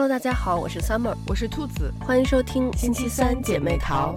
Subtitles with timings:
[0.00, 4.14] Hello，大家好，我是 Summer，我是兔子，欢迎收听星期三姐妹淘。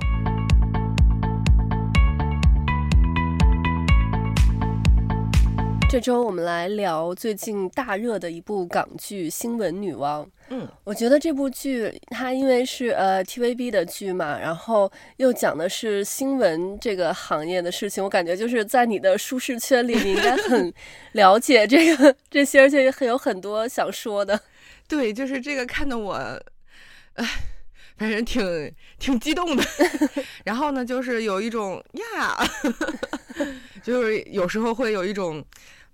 [5.89, 10.23] 这周我们来聊最近大热的一部港剧《新闻女王》。
[10.49, 20.71] 嗯，我觉得这部剧它因为是呃 TVB 的剧嘛，然后又讲的是新闻这个行业的事情，我感觉就是在你的舒适圈里，你应该很
[21.13, 24.39] 了解这个这些，而且很有很多想说的。
[24.91, 26.13] 对，就是这个看得我，
[27.13, 27.25] 哎，
[27.97, 29.63] 反正挺挺激动的。
[30.43, 32.37] 然后呢，就是有一种呀，
[33.81, 35.43] 就是有时候会有一种。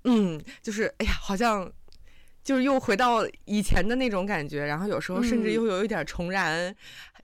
[0.04, 1.72] 嗯，就是哎呀，好像
[2.44, 6.76] 就是又回到以前的那种感觉，然后有时候甚至又有一点重燃，嗯、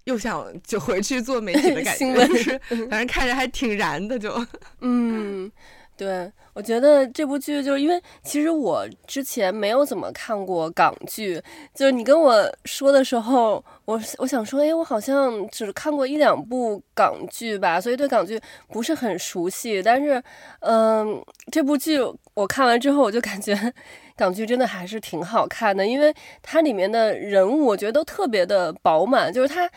[0.04, 4.46] 又想就回去做媒体的 感觉，就是反正看着还挺燃的，就
[4.82, 5.52] 嗯。
[5.96, 11.40] 对，我觉得这部剧就是因为其实我之前没有怎么看过港剧，
[11.74, 19.84] 就是你跟我说的时候，我我想说，哎，我好像只看过一两部港剧吧，所以对港剧不是很熟悉。
[19.84, 20.22] 但是，
[20.62, 22.00] 嗯，这部剧
[22.34, 23.56] 我看完之后，我就感觉
[24.18, 29.70] 港剧真的还是挺好看的，因为它里面的人物我觉得都特别的饱满，就是他，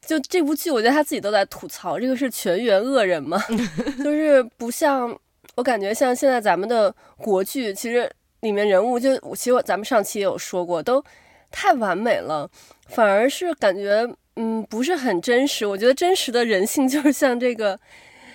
[0.00, 3.38] 就这部剧，我觉得他自己都在吐槽，这个是全员恶人嘛，
[4.02, 5.16] 就是不像。
[5.58, 8.08] 我感觉像现在咱们的国剧，其实
[8.42, 11.04] 里面人物就，其实咱们上期也有说过，都
[11.50, 12.48] 太完美了，
[12.86, 15.66] 反而是感觉嗯不是很真实。
[15.66, 17.76] 我觉得真实的人性就 是像这个，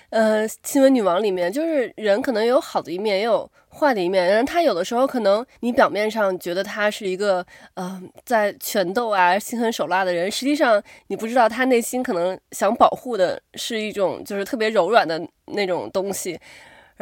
[0.09, 4.27] 呃，新闻女王里面，就是人可能有好的一面，也有坏的一面。
[4.27, 16.37] 然后他有的时候可能你表面上觉得他是一个呃在权斗啊心狠手辣的人，实际上你不知道他内心可能想保护的是一种就是特别柔软的那种东西。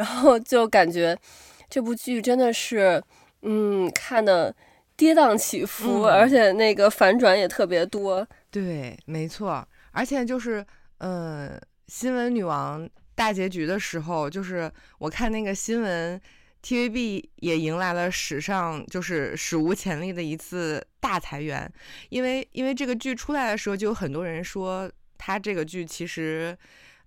[0.02, 1.16] 然后就感觉
[1.70, 3.00] 这部剧真的是，
[3.42, 4.52] 嗯，看的
[4.96, 8.26] 跌宕起伏，嗯、而且那个反转也特别多。
[8.50, 9.64] 对，没错。
[9.92, 10.66] 而且就是，
[10.98, 14.68] 呃，新闻女王大结局的时候，就是
[14.98, 16.20] 我看那个新闻
[16.64, 21.72] ，TVB 也迎来了史上就是史无前例的一次大裁员，
[22.08, 26.58] 因为因为这个剧出来的时候，就有很多人说，他这个剧其实。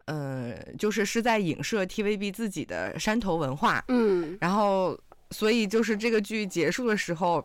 [0.05, 4.95] 呃，就是是在影射 TVB 自己的山头文化，嗯，然后
[5.31, 7.43] 所以就是这个剧结束的时候，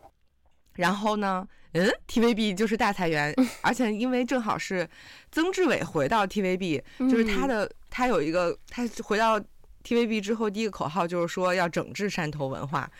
[0.75, 4.87] 然后呢，嗯，TVB 就是大裁员，而且因为正好是
[5.33, 9.41] 曾志伟回到 TVB，就是他的他有一个他回到
[9.83, 12.91] TVB 之后第一个口号就是说要整治山头文化，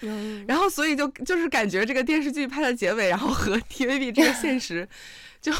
[0.49, 4.89] 然后所以就就是感觉这个电视剧拍的结尾，然后和 TVB 这个现实。
[5.41, 5.53] 就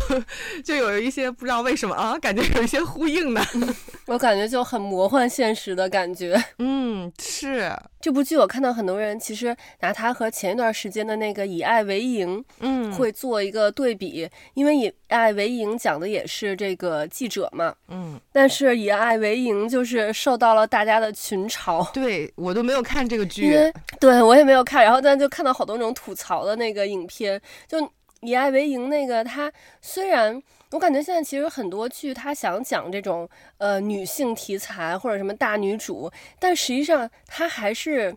[0.63, 3.43] 就有一些不知道为什么啊，感觉有一些呼应的，
[4.07, 6.43] 我感觉就很魔幻现实的感觉。
[6.59, 21.91] 嗯，是这部剧，我看到很多人其实拿它和前一段时间的那个《以爱为营》嗯会做一个对比，嗯、因为《以爱为营》讲的也是这个记者嘛，嗯，但是《以爱为营》就是受到了大家的群嘲。
[21.93, 23.55] 对，我都没有看这个剧，
[23.99, 27.91] 对我也没有看，然后但就看到好多那种吐槽的那个影片，就。
[28.21, 29.51] 以爱为营那个，他
[29.81, 30.41] 虽然
[30.73, 38.15] 我感觉现在其实很多剧他想讲这种呃女性题材或者什么大女主，但实际上他还是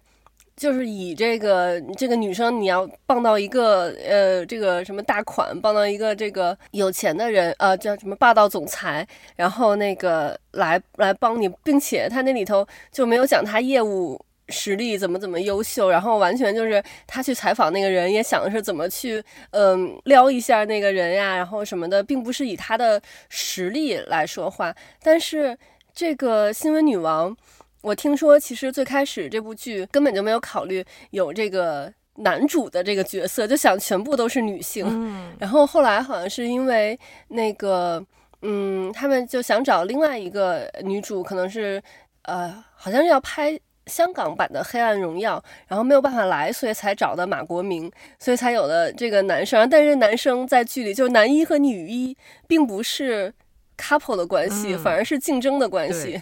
[0.56, 14.20] 就是以这个这个女生你要傍到一个呃这个什么大款，傍到一个这个有钱的人呃叫什么霸道总裁，然后那个来来帮你，并且他那里头就没有讲他业务。
[14.50, 24.76] 实力怎么怎么优秀，然后完全就是他去采访那个人，也想的是怎么去嗯撩一下那个人呀，然后什么的，并不是以他的实力来说话。
[25.02, 25.58] 但是
[25.94, 27.36] 这个新闻女王，
[27.82, 34.86] 我听说其实最开始这部剧根本就没有考虑有这个男主的这个角色，就想全部都是女性。
[34.90, 37.00] 嗯， 然后后来好像是因为
[37.30, 38.06] 那个
[38.42, 41.82] 嗯，他们就想找另外一个女主，可能是
[42.24, 43.58] 呃，好像是要拍。
[43.88, 49.70] 香港版的《黑暗荣耀》，然后没有办法来，所以才找的马国明，所以才有了这个男生。
[49.70, 52.16] 但是男生在剧里，就是男一和女一
[52.48, 53.34] 并不是
[53.78, 56.22] couple 的关系，嗯、反而是竞争的关系。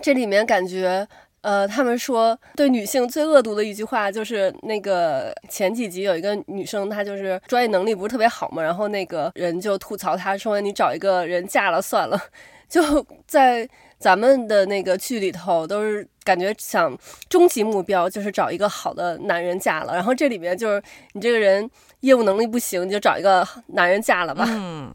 [0.00, 1.06] 这里面感觉，
[1.42, 12.18] 呃，他们说对女性最恶毒的一句话，就是那个前几集有一个女生，她就是专业能力不是特别好嘛，然后那个人就吐槽她说：“你找一个人嫁了算了。
[12.68, 13.68] ”就在。
[13.98, 16.96] 咱们的那个剧里头都是感觉想
[17.28, 20.82] 终极目标就是找一个好的男人嫁了，然后这里面就是
[21.12, 21.68] 你这个人
[22.00, 24.44] 业务能力不行，你就找一个男人嫁了吧。
[24.48, 24.94] 嗯，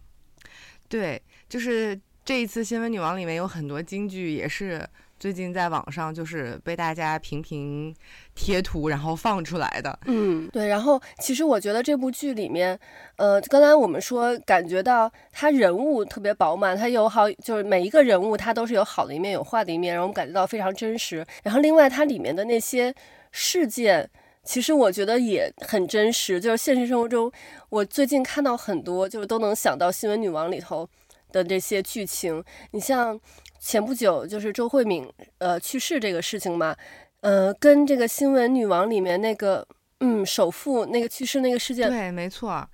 [0.87, 4.87] 对，就是这一次《新闻女王》里面有很多京剧也是
[5.21, 7.95] 最近在网上就是被大家频频
[8.33, 9.99] 贴图，然后放出来的。
[10.05, 10.67] 嗯，对。
[10.67, 12.77] 然后其实我觉得这部剧里面，
[13.17, 21.23] 呃，刚才我们说感觉到他人物特别饱满，他有好，就是每一个人物他都是有好的一面，有坏的一面，然后我们感觉到非常真实。
[21.43, 22.91] 然后另外它里面的那些
[23.31, 24.09] 事件，
[24.43, 26.39] 其实我觉得也很真实。
[26.39, 27.31] 就是现实生活中，
[27.69, 30.89] 我最近看到很多，就是都能想到《新闻女王》里头
[31.31, 32.43] 的这些剧情。
[32.71, 33.21] 你像。
[33.63, 36.75] 前不久就是周慧敏呃去世这个事情嘛，
[37.19, 39.65] 呃，跟这个新闻女王里面那个
[39.99, 42.67] 嗯首富那个去世那个事件，对，没错，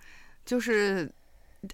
[0.46, 1.12] 就是，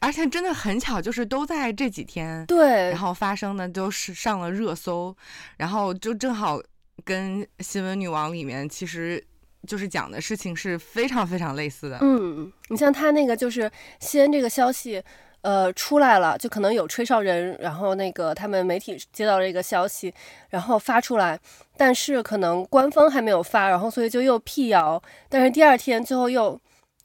[0.01, 5.15] 而且真的很巧，就是都在这几天，对，然后发生的都是上了热搜，
[5.57, 6.59] 然后就正好
[7.05, 9.23] 跟新闻女王里面其实
[9.67, 11.99] 就是讲的事情是非常非常类似的。
[12.01, 15.03] 嗯，你像他那个就是先这个消息。
[15.43, 20.13] 呃，出来了，就可能有吹哨人，然后那个他们媒体接到了这个消息，
[20.49, 21.37] 然后发出来，
[21.75, 26.57] 但是可能官方还没有发，然后所以就又辟谣，但是第二天最后又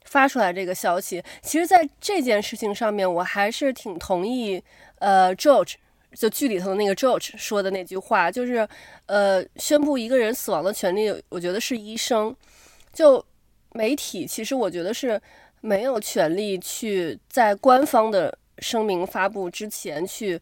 [0.05, 1.21] 发出来这个消息。
[1.41, 4.63] 其实，在这件事情上面，我还是挺同意，
[4.99, 5.73] 呃，George
[6.13, 8.65] 就剧里头那个 George 说的那句话，就是，
[9.07, 12.33] 呃，宣布一个人死亡的权利，我觉得是医生，
[12.93, 13.21] 就
[13.73, 15.21] 媒体，其实我觉得是。
[15.61, 20.39] 没有权利去在官方的声明发布之前去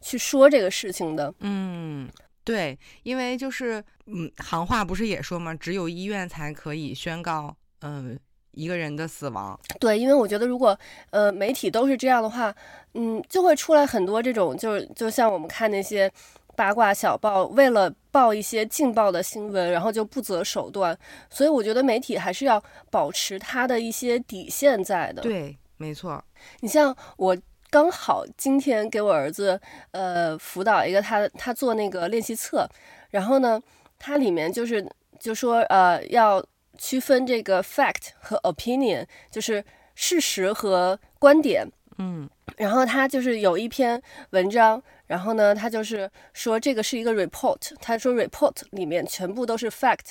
[0.00, 1.32] 去说这个事情的。
[1.40, 2.08] 嗯，
[2.44, 5.54] 对，因为就是嗯，行话不是也说吗？
[5.54, 8.18] 只有医院才可以宣告嗯、呃、
[8.52, 9.58] 一个人的死亡。
[9.80, 10.78] 对，因为我觉得如果
[11.10, 12.54] 呃媒体都是这样的话，
[12.94, 16.10] 嗯，就会出来很多这种，就是就像我们看那些。
[16.56, 20.98] 八卦小报为了报一些劲爆的新闻，然后就不择手段，
[21.28, 25.22] 所以我觉得媒体还是要保持它的一些底线在的。
[25.22, 26.24] 对，没错。
[26.60, 27.36] 你像我
[27.70, 29.60] 刚好今天给我儿子
[29.90, 32.66] 呃辅导一个他他做那个练习册，
[33.10, 33.60] 然后呢，
[33.98, 34.84] 它里面就是
[35.20, 36.42] 就说呃要
[36.78, 39.62] 区分这个 fact 和 opinion，就是
[39.94, 41.66] 事实和观点。
[41.98, 44.00] 嗯，然后他就是有一篇
[44.30, 44.82] 文章。
[45.06, 50.10] 然后呢，他就是说这个是一个 report，他说 report 里面全部都是 fact，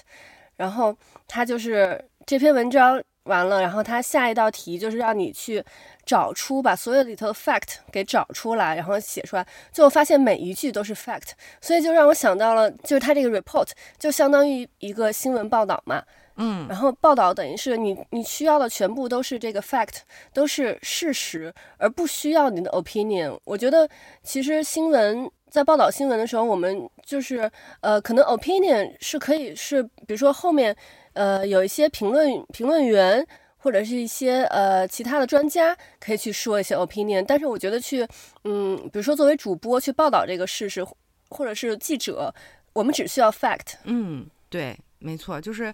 [0.56, 0.96] 然后
[1.28, 5.62] 他就是这篇文章完了，然后他下一道题就是让你去
[6.06, 13.68] 找出把所有里头的 fact 给找出来，然后写出来，最后发现每一句都是 fact，所以就让我想到了，就是他这个 report
[14.00, 16.02] 就相当于一个新闻报道嘛。
[16.38, 20.00] 嗯，然后报道等于是你你需要的全部都是这个 fact，
[20.34, 23.38] 都是事实，而不需要你的 opinion。
[23.46, 23.88] 我觉得
[24.22, 27.50] 其实新闻在报道新闻的时候，我们就是
[27.80, 30.76] 呃，可能 opinion 是可以是，比如说后面
[31.14, 33.26] 呃有一些评论评论员
[33.58, 38.06] 或者是一些呃其他的专家可以去说一些 opinion，但是我觉得去
[38.44, 40.86] 嗯，比如说作为主播去报道这个事实，
[41.30, 42.34] 或者是记者，
[42.74, 43.76] 我们只需要 fact。
[43.86, 44.78] 嗯，对。
[45.06, 45.72] 没错，就是，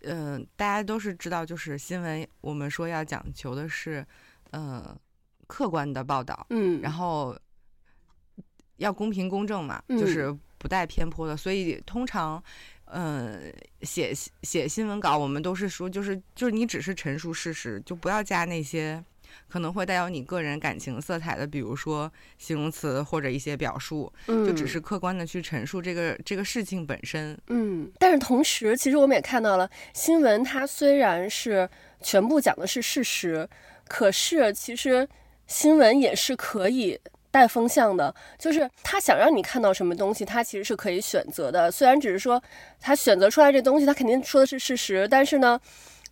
[0.00, 4.04] 嗯、呃，大家都是知道，就是新闻，我们说要讲求的是，
[4.50, 4.98] 呃，
[5.46, 7.36] 客观的报道，嗯，然后
[8.78, 12.42] 要公平公正嘛，嗯、就是不带偏颇的，所以通常，
[12.86, 13.52] 嗯、呃，
[13.82, 19.04] 写写新闻稿，我们都是说，就是就是你只是陈述事实，就不要加那些。
[19.48, 27.38] 可能会带有你个人感情色彩的，比如说形容词或者一些表述，嗯，就只是客观的去陈述这个这个事情本身。
[27.48, 31.68] 嗯，但是同时，其实我们也看到了，新闻它虽然是
[32.00, 33.48] 全部讲的是事实，
[33.88, 35.08] 可是其实
[35.46, 36.98] 新闻也是可以
[37.30, 41.70] 带风向的，就是他想让你看到什么东西，他其实是可以选择的。
[41.70, 42.42] 虽然只是说
[42.80, 45.60] 他选择出来这东西，他肯定说的是事实，但是呢。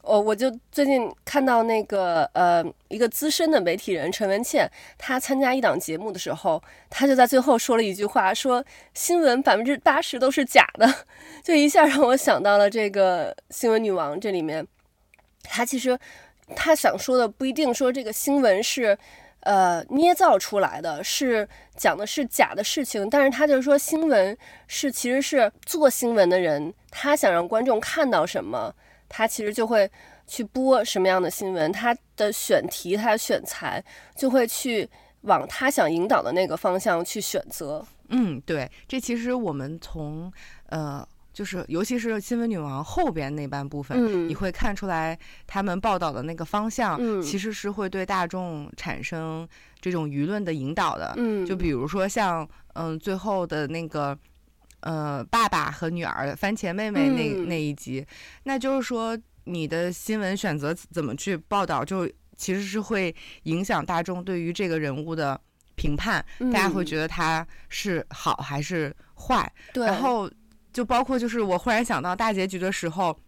[0.02, 8.64] 哦，我就最近看到那个呃，一个资深的媒体人陈文茜，她参加一档节目的时候，她就在最后说了一句话，说
[8.94, 10.92] 新闻百分之八十都是假的，
[11.44, 14.66] 就一下让我想到了这个新闻女王这里面，
[15.42, 15.98] 她其实
[16.56, 18.96] 她想说的不一定说这个新闻是
[19.40, 28.74] 呃捏造出来的，是讲的是假的事情，但是她就是说新闻是其实是做新闻的人，他想让观众看到什么。
[29.10, 29.90] 他其实就会
[30.26, 34.88] 去播什么样的新闻，他的选题、他的选材就会去
[35.22, 37.84] 往他想引导的那个方向去选择。
[38.08, 40.32] 嗯，对，这其实我们从
[40.68, 49.46] 呃，就是尤其是新闻女王后边那半部分，嗯，你会看出来他们报道的那个方向，嗯，其实是会对大众产生
[49.80, 51.12] 这种舆论的引导的。
[51.16, 54.16] 嗯，就比如说像嗯、呃，最后的那个。
[54.80, 58.06] 呃，爸爸和女儿番茄妹妹那、嗯、那一集，
[58.44, 65.40] 那就是说你的新闻选择怎么去报道，就其实是会影响大众对于这个人物的
[65.74, 69.50] 评判，大家会觉得他是好还是坏。
[69.72, 70.30] 对，然后
[70.72, 73.18] 就包括就是我忽然想到大结局的时候，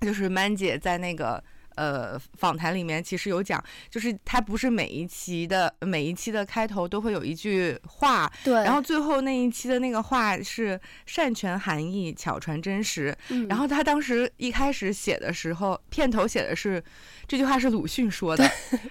[0.00, 1.42] 就是曼姐在那个。
[1.80, 3.58] 呃，访谈里面其实有讲，
[3.88, 13.16] 就是他不是每一期的每一期的开头都会有一句话，对，然后最后那一期的那个话是善权含义，巧传真实。
[13.30, 16.84] 嗯，然后他当时一开始写的时候，片头写的是
[17.26, 18.46] 这句话是鲁迅说的，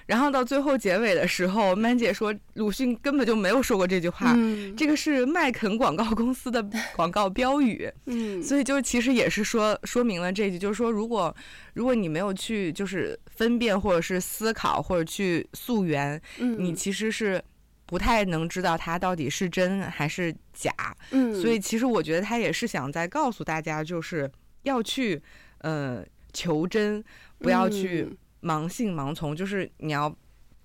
[0.07, 11.35] 然后到最后结尾的时候，曼姐说鲁迅根本就没有说过这句话，嗯，这个是麦肯广告公司的广告标语，嗯，所以就其实也是说说明了这句，就是说如果。
[11.79, 17.41] 如果你没有去就是分辨或者是思考或者去溯源，嗯，你其实是
[17.85, 20.69] 不太能知道它到底是真还是假。
[21.11, 24.29] 嗯，所以其实我觉得他也是想在告诉大家，就是
[24.63, 25.21] 要去
[25.59, 27.01] 呃求真，
[27.37, 28.09] 不要去
[28.41, 29.33] 盲信盲从。
[29.33, 30.13] 就是你要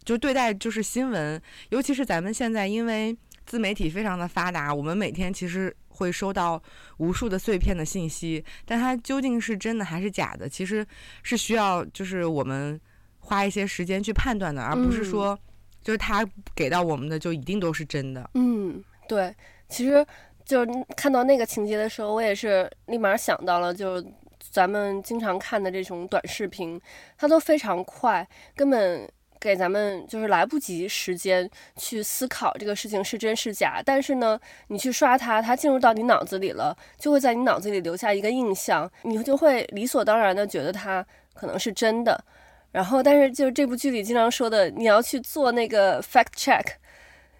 [0.03, 5.75] 就对待就是新闻，尤其是咱们现在因为自媒体非常的发达，我们每天其实。
[5.97, 6.61] 会收到
[6.97, 10.85] 无数的碎片的信息，但它究竟是真的还是假的，其实
[11.23, 12.81] 是需要就是我们
[13.21, 15.39] 花一些时间去判断的，而不是说
[15.85, 18.29] 就是他给到我们的就一定都是真的。
[18.35, 19.33] 嗯，对，
[19.69, 20.05] 其实
[20.45, 24.05] 就看到那个情节的时候，我也是立马想到了，就
[24.41, 26.81] 咱们经常看的这种短视频，
[27.17, 29.09] 它都非常快，根本。
[29.45, 42.25] 给咱们就是来不及时间去思考这个事情是真是假，但是呢，你去刷它，它进入到你脑子里了，就会在你脑子里留下一个印象，你就会理所当然的觉得它可能是真的。
[42.73, 46.65] 然后，但是就是这部剧里经常说的，你要去做那个 fact check，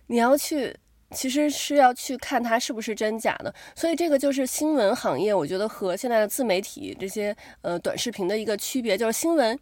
[0.09, 0.77] 你要去，
[1.13, 3.53] 其实是要去看它是不是真假的。
[3.75, 9.59] 所以这个就是新闻行业，我觉得和现在的自媒体这些呃短视频的一个区别，就是新闻。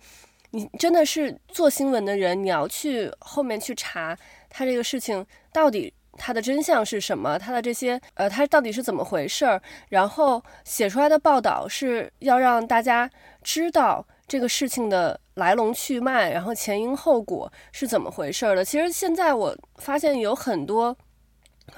[0.53, 4.17] 你真的是做新闻的人，你要去后面去查
[4.51, 13.11] 他这个事情到底他的真相是什么，他的这些呃，他到底是怎么回事儿，然后写出来的报道是要让大家
[13.43, 18.63] 知道这个事情的来龙去脉，然后前因后果是怎么回事儿的。
[18.63, 20.95] 其实现在我发现有很多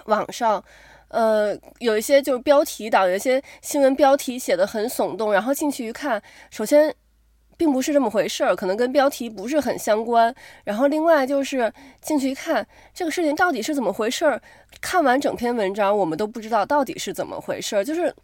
[0.06, 0.62] 网上，
[1.08, 6.92] 呃，有一些就是标题党，有一些新闻标题写得很耸动，然后进去一看，首先。
[7.56, 10.34] 并不是这么回事儿，可能跟标题不是很相关。
[10.64, 14.40] 然后另外就是进去一看，这个事情到底是怎么回事儿？
[14.80, 17.84] 看完整篇文章，我们都不知道到底是怎么回事儿。
[17.84, 18.14] 就是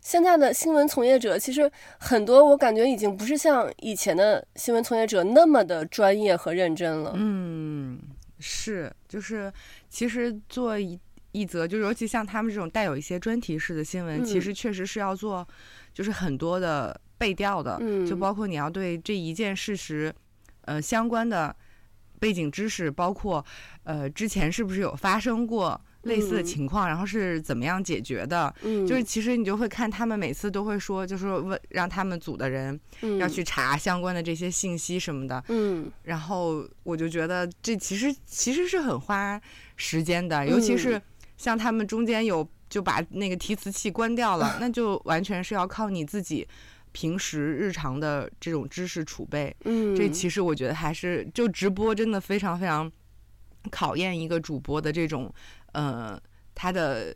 [0.00, 7.12] 现在的新闻从业者，其实很多我感觉已经不是像以前的新闻从业者那么的专业和认真了。
[7.16, 7.98] 嗯，
[8.38, 9.52] 是，就是
[9.88, 10.98] 其实做一
[11.32, 15.46] 一则，就尤其像他们这种带有一些专题式的新闻，嗯、其实确实是要做，
[15.92, 16.98] 就是很多的。
[17.18, 20.14] 背调的，就包括你要对这一件事实，
[20.62, 21.54] 呃，相关的
[22.18, 23.44] 背景知识，包括
[23.84, 28.54] 呃之前是不是有发生过类似的情况，然后是怎么样解决的，
[28.86, 32.78] 就是其实你就会看他们每次都会说，就是问让他们组的人
[33.18, 39.40] 要去查相关的这些信息什么的，嗯，然后我就觉得这其实其实是很花
[39.76, 41.00] 时间的，尤其是
[41.36, 46.46] 像他们中间有就把那个提词器关掉了， 那就完全是要靠你自己。
[46.96, 52.90] 平时日常的这种知识储备，嗯，这其实我觉得还是就直播真的非常非常
[53.70, 55.30] 考验一个主播的这种，
[55.72, 56.18] 呃，
[56.54, 57.14] 他的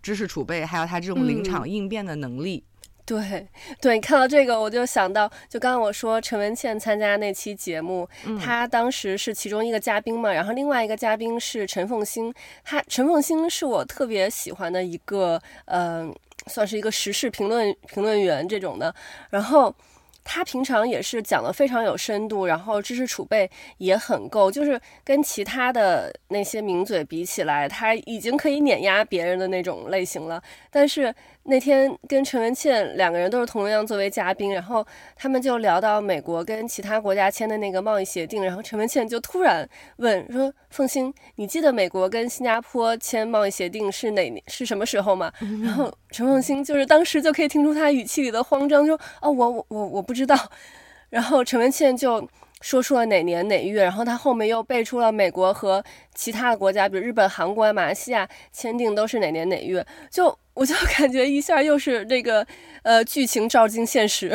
[0.00, 2.62] 知识储备，还有他这种临场应变的能力。
[2.68, 3.48] 嗯、对，
[3.80, 8.08] 对，你看到这个，我就想到，就刚刚我说陈文茜参加那期节目，
[8.40, 16.14] 她、嗯、当时是其中一个嘉宾嘛，然后另外一个嘉宾是陈凤欣，她陈凤欣是我特别喜欢的一个，嗯、呃。
[16.46, 18.94] 算是一个时事评论评论员这种的，
[19.30, 19.74] 然后
[20.22, 31.14] 他平常也是讲的非常有深度，然后知识储备也很够，就是跟其他的那些名嘴比起来，他已经可以碾压别人的那种类型了，但是。
[31.48, 34.84] 那天跟陈文茜两个人都是同样作为嘉宾，然后
[35.14, 50.36] 他们就聊到美国跟其他国家签的那个贸易协定，然后陈文茜就突然问说：“凤馨，你记得美国跟新加坡签贸易协定是哪年是什么时候吗？”然后陈凤馨就是当时就可以听出他语气里的慌张，说：“哦，我我我我不知道。
[51.08, 52.28] ”然后陈文茜就
[52.60, 55.84] 说出了哪年哪月，然后他后面又背出了美国和
[56.14, 60.38] 其他的国家，比如日本、韩国、马来西亚签订都是哪年哪月，就。
[60.56, 62.46] 我就 感觉一下又是那个，
[62.82, 64.34] 呃，剧情照进现实，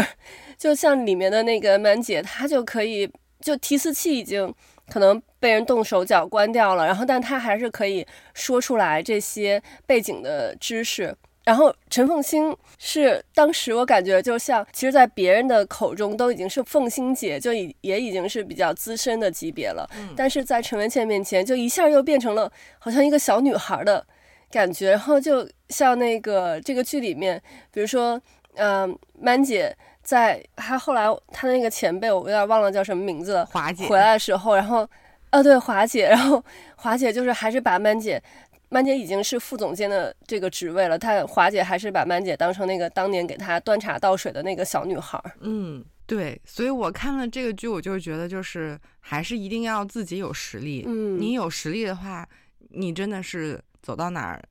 [0.55, 4.53] 就像里面的那个曼姐，她就可以，就提词器已经
[4.87, 19.89] 可能被人动手脚关掉了，然后但她还是可以说出来这些背景的知识，然后陈凤新是当时我感觉就像，其实，在别人的口中都已经是凤馨姐，就已也已经是比较资深的级别了。
[19.97, 22.51] 嗯，但是在陈文茜面前，就一下又变成了。
[22.77, 24.05] 好像一个小女孩的
[24.51, 24.91] 感觉。
[24.91, 28.21] 然后就像那个这个剧里面，比如说，
[28.53, 32.71] 嗯、呃，曼姐在她后来她那个前辈，我有点忘了。
[32.71, 34.87] 叫什么名字了，华姐回来的时候，然后，
[35.31, 36.43] 呃，对，华姐，然后
[36.75, 38.21] 华姐就是还是把曼姐。
[38.73, 45.21] 曼姐已经是副总监的这个职位了，她华姐还是把曼姐当成那个当年给她端茶倒水的那个小女孩。
[45.41, 50.85] 嗯，对，所以我看了这个剧，我就觉得就是还是一定要自己有实力。
[50.87, 52.25] 嗯，你有实力的话，
[52.69, 54.41] 你真的是走到哪儿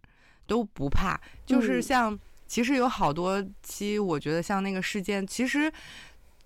[0.47, 1.19] 都不怕。
[1.47, 5.73] 就是像、嗯、其实有好多期，我觉得像那个事件，其实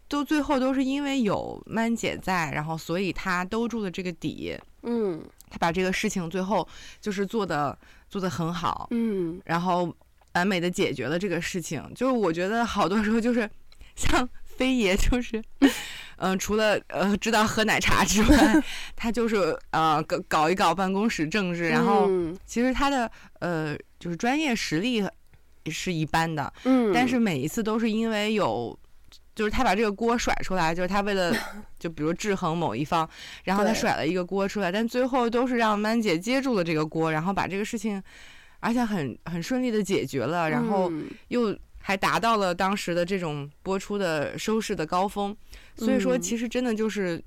[0.07, 4.57] 都最后都是因为有曼姐在，然后所以她兜住了这个底。
[4.85, 5.21] 嗯。
[5.54, 6.66] 他把这个事情最后
[7.00, 7.78] 就是做的
[8.11, 9.94] 做的很好，嗯，然后
[10.32, 11.80] 完美的解决了这个事情。
[11.94, 13.49] 就是我觉得好多时候就是
[13.94, 15.70] 像飞爷，就是嗯、
[16.16, 18.62] 呃，除了呃知道喝奶茶之外，
[18.96, 22.11] 他就是呃搞搞一搞办公室政治，然后
[22.44, 23.08] 其实他的
[23.38, 25.06] 呃就是专业实力
[25.70, 28.76] 是一般的，嗯，但是每一次都是因为有。
[29.35, 31.35] 就是他把这个锅甩出来，就是他为了
[31.76, 33.09] 就比如制衡某一方，
[33.43, 38.00] 然后他甩了一个锅出来，但最后都是让曼姐接住了这个锅，然后把这个事情，
[38.61, 40.93] 而且很很顺利的解决了，然后
[41.29, 45.37] 又还达到了当时的这种播出的收视的高峰。
[45.76, 47.21] 所以说，其实真的就是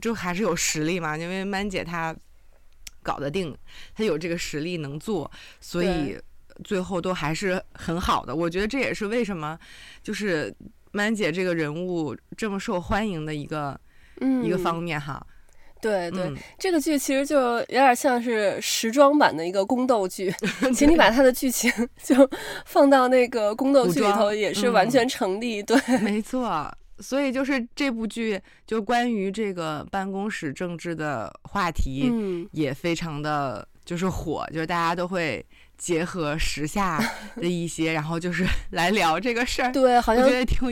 [0.00, 2.16] 就还是有实力嘛，因为曼姐她
[3.02, 3.54] 搞得定，
[3.94, 6.18] 她有这个实力能做，所以
[6.64, 8.34] 最后都还是很好的。
[8.34, 9.58] 我觉得这也是为什么
[10.02, 10.54] 就是。
[10.92, 13.78] 曼姐这个人物这么受欢迎的一个、
[14.20, 15.24] 嗯、一个方面哈，
[15.80, 20.34] 对对、嗯，这个剧其实就有点像是时装版的一个宫斗剧，
[20.74, 21.70] 请你把它的剧情
[22.02, 22.28] 就
[22.66, 26.70] 放到那个宫斗剧里头也是完全成立，对，没错。
[26.98, 32.12] 所以就是这部剧就关于这个办公室政治的话题，
[32.52, 35.44] 也非常的就是火，就是大家都会。
[35.80, 37.02] 结合时下
[37.40, 39.72] 的一些，然后就是 来聊这个事儿。
[39.72, 40.28] 对，好像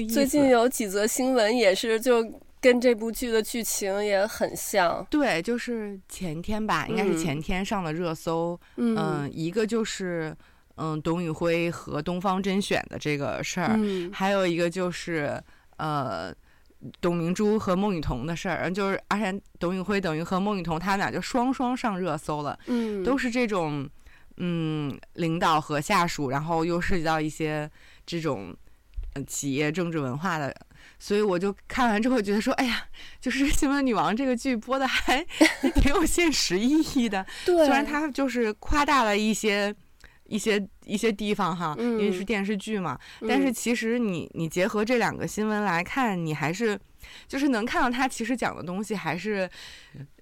[0.07, 2.23] 最近有几则新闻也是，就
[2.61, 5.05] 跟这部剧的剧情也很像。
[5.09, 8.61] 对，就是前天吧，应该是前天上的热搜。
[8.77, 10.37] 嗯，呃、一个就是
[10.77, 15.43] 嗯，董宇辉和东方甄选的这个事儿，嗯，还有一个就是
[15.79, 16.35] 呃，
[17.01, 18.71] 董明珠和孟雨桐的事儿。
[18.71, 22.59] 就是而且董宇辉等于和孟雨桐他们俩就双双上热搜了。
[22.67, 23.89] 嗯，都是这种。
[24.39, 27.71] 嗯，领导和下属，然后又涉及到一些
[28.07, 28.55] 这种
[29.15, 30.55] 呃企业政治文化的，
[30.99, 32.85] 所以我就看完之后觉得说，哎呀，
[33.21, 35.25] 就是《新闻女王》这个剧播的还
[35.75, 37.27] 挺有现实意义的。
[37.45, 39.75] 对，虽然它就是夸大了一些
[40.25, 46.79] 一些一些地方哈，因为是电视剧嘛，嗯、但是其实你你结合这两个新闻来看，你还是。
[47.27, 49.49] 就是能看到他其实讲的东西还是，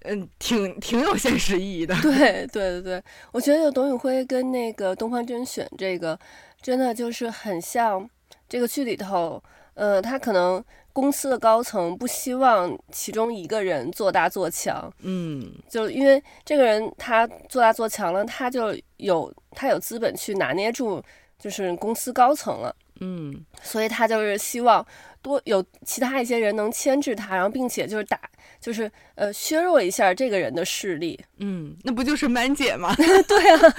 [0.03, 1.95] 嗯，挺挺有现实意义的。
[2.01, 6.17] 对对对对，我觉得有董宇辉跟那个东方甄选这个，
[6.61, 8.09] 真的就是很像
[8.47, 9.41] 这个剧里头，
[9.73, 10.63] 呃，他可能
[10.93, 21.03] 公司的高层不希望其中一个人做大做强，嗯，就因为这个人他做大做强了，他就有他有资本去拿捏住
[21.37, 24.85] 就是公司高层了，嗯，所以他就是希望。
[25.21, 28.19] 多有其他一些人能牵制他，然后并且就是打，
[28.59, 31.19] 就是呃削弱一下这个人的势力。
[31.39, 32.93] 嗯，那不就是曼姐吗？
[33.27, 33.73] 对啊，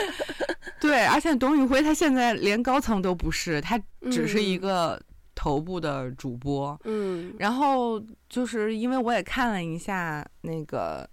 [0.80, 5.00] 对，而且董宇辉他现在连高层都不是，他只是一个
[5.34, 6.78] 头部的主播。
[6.84, 11.08] 嗯，然后就是因为我也看了一下那个，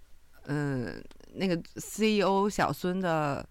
[0.46, 0.94] 嗯、呃，
[1.34, 3.46] 那个 CEO 小孙的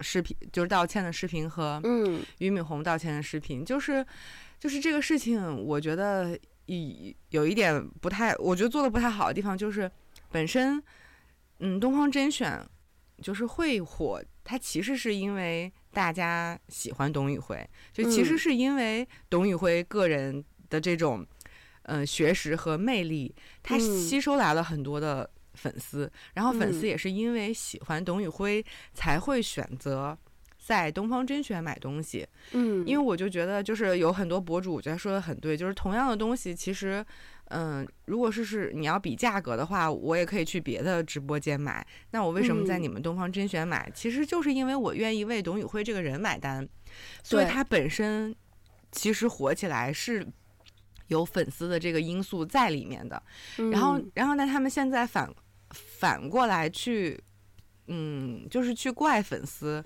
[0.00, 4.06] 视频，就是道歉的视频和嗯俞敏洪道歉的视频，就是。
[4.64, 6.30] 就是这个事情，我觉得
[6.64, 9.90] 有有一点不太，我觉得做的不太好的地方就是，
[10.30, 10.82] 本身，
[11.58, 12.66] 嗯，东方甄选
[13.20, 21.20] 就是会火，它其实是因为大家喜欢董宇辉，就其实是因为董宇辉个人的这种，
[21.82, 30.18] 嗯、呃，学识和魅力，他吸收来了很多的粉丝，然后粉丝也是因为喜欢董宇辉才会选择。
[30.64, 37.04] 在东方甄选买东西，嗯，因为我就觉得，就是有很多博主，我觉得说的很对，就是同样的东西，其实，
[37.50, 41.86] 嗯，如果是是你要比价格的话，我也可以去别的直播间买。
[42.12, 43.84] 那我为什么在你们东方甄选买？
[43.86, 46.66] 嗯、其实就是因为我愿意为董宇辉这个人买单，
[47.22, 48.34] 所以他本身
[48.90, 50.26] 其实火起来是
[51.08, 53.22] 有粉丝的这个因素在里面的。
[53.58, 55.30] 嗯、然后，然后呢，他们现在反
[55.68, 57.22] 反过来去，
[57.88, 59.84] 嗯，就是去怪粉丝。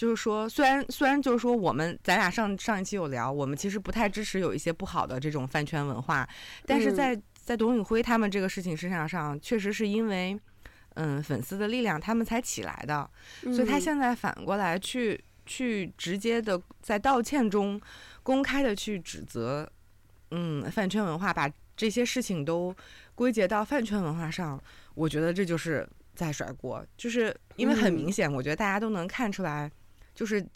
[0.00, 6.26] 就是说，虽然虽然就是说，我们咱俩上上一期有聊，我们其实不太支持有一些不好的这种饭圈文化，
[6.64, 10.40] 但是在、嗯、在董宇辉他们这个事情身上上，确实是因为
[10.94, 13.10] 嗯粉丝的力量，他们才起来的，
[13.42, 17.78] 所以他现在反过来去去直接的在道歉中
[18.22, 19.70] 公开的去指责
[20.30, 22.74] 嗯饭圈文化，把这些事情都
[23.14, 24.58] 归结到饭圈文化上，
[24.94, 29.70] 我觉得这就是在甩锅，就是因为很明显，我觉得大家都能看出来。
[30.20, 30.46] 就是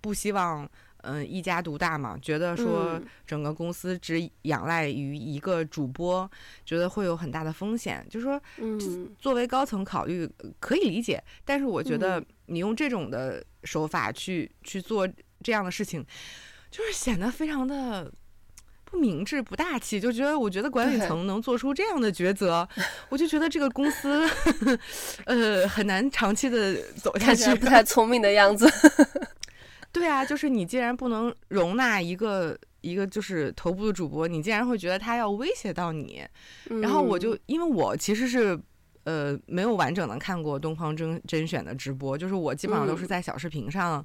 [0.00, 0.62] 不希望，
[0.98, 6.30] 嗯、呃，一家独大嘛，觉得说整个公司只仰赖于一个主播，嗯、
[6.64, 8.06] 觉得会有很大的风险。
[8.08, 8.40] 就是说，
[9.18, 15.04] 作为高层考虑可以理解，但是我觉得你用这种的手法去去做
[15.42, 16.06] 这样的事情，
[16.70, 18.12] 就是显得非常的。
[18.90, 22.66] 不明智、不大气，就觉得我觉得管理层能做出这样的抉择，
[23.10, 24.26] 我就觉得这个公司，
[25.26, 27.54] 呃，很难长期的走下去。
[27.56, 28.66] 不太聪明的样子。
[29.92, 36.24] 对啊，就是你既然不能容纳一个一个就是头部的主播，你竟然会觉得他要威胁到你，
[36.70, 38.58] 嗯、然后我就因为我其实是
[39.04, 44.04] 呃没有完整的看过东方甄甄选的直播，就是我基本上都是在小视频上，嗯、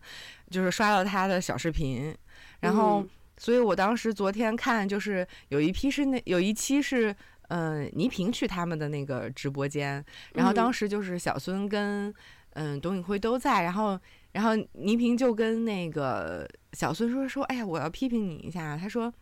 [0.51, 2.13] 就是刷到他的小视频，
[2.59, 3.05] 然后。
[3.43, 7.13] 嗯所以我当时昨天看，就是有一批是那有一期是，
[7.49, 10.01] 嗯，倪萍去他们的那个直播间，
[10.33, 12.07] 然后当时就是小孙跟
[12.51, 13.99] 嗯、呃、董宇辉都在，然后
[14.31, 19.13] 然后倪萍就跟那个小孙说说，哎呀，我要批评你一下，他说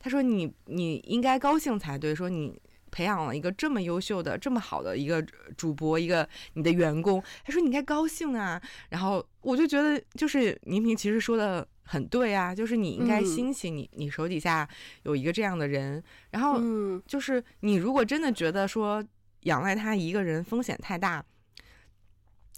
[0.00, 5.24] 他说你你应该高兴才对，说你培养了一个这么优秀的这么好的一个
[5.56, 11.64] 主播，一个你的员工，他说你应该高兴啊，然后我就觉得就是倪萍其实说的。
[11.84, 14.66] 很对啊，就是你应该欣喜你，你手底下
[15.02, 16.58] 有一个这样的人，嗯、然后
[17.06, 19.04] 就是你如果真的觉得说
[19.40, 21.22] 仰赖他一个人风险太大，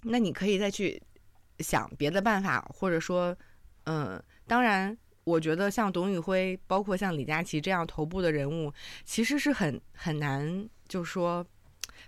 [0.02, 1.02] 那你可以再去
[1.60, 3.36] 想别的办法，或者说，
[3.84, 8.72] 嗯，当然，我觉得像董宇辉，包括像李佳琦这样头部的人物，
[9.04, 11.44] 其实是很很难，就是说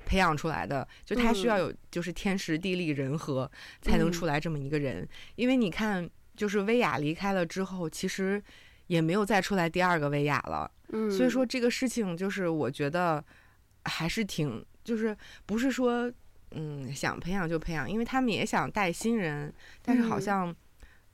[0.05, 3.51] 培养出来的，就他需要有就是天时地利人和
[3.81, 6.09] 才能出来这么一个人，嗯、因为你看。
[6.37, 8.43] 就是薇娅离开了之后，其实
[8.87, 10.71] 也没有再出来第二个薇娅了。
[10.91, 13.25] 嗯，所以说这个事情就是我觉得
[13.85, 16.13] 还是挺，就是不是说
[16.51, 20.55] 嗯想培养就培养，因为他们也想带新人，但是好像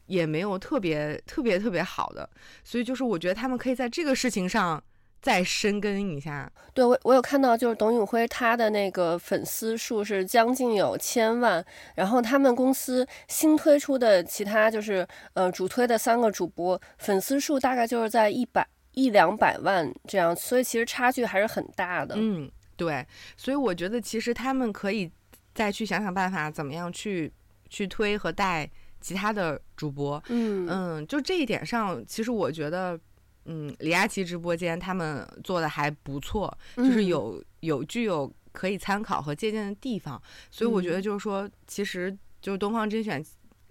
[0.07, 2.29] 也没有特别特别特别好的，
[2.65, 4.83] 所以就是我觉得他们可以在这个事情上。
[5.23, 22.17] 再深耕一下，对，我我有看到，就是董宇辉他的那个粉丝数是将近有千万，然后他们公司新推出的其他就是呃主推的三个主播粉丝数大概就是在一百一两百万这样，所以其实差距还是很大的。
[22.19, 23.07] 嗯，对，
[23.37, 25.09] 所以我觉得其实他们可以
[25.55, 27.33] 再去想想办法，怎么样去
[27.69, 28.69] 去推和带
[29.01, 30.21] 其他的主播。
[30.31, 32.99] 嗯嗯，就这一点上，其实我觉得。
[33.45, 43.25] 嗯，李佳琦直播间他们做的还不错，就是有有具有可以参考和借鉴的地方，所以我觉得就是说，其实就是东方甄选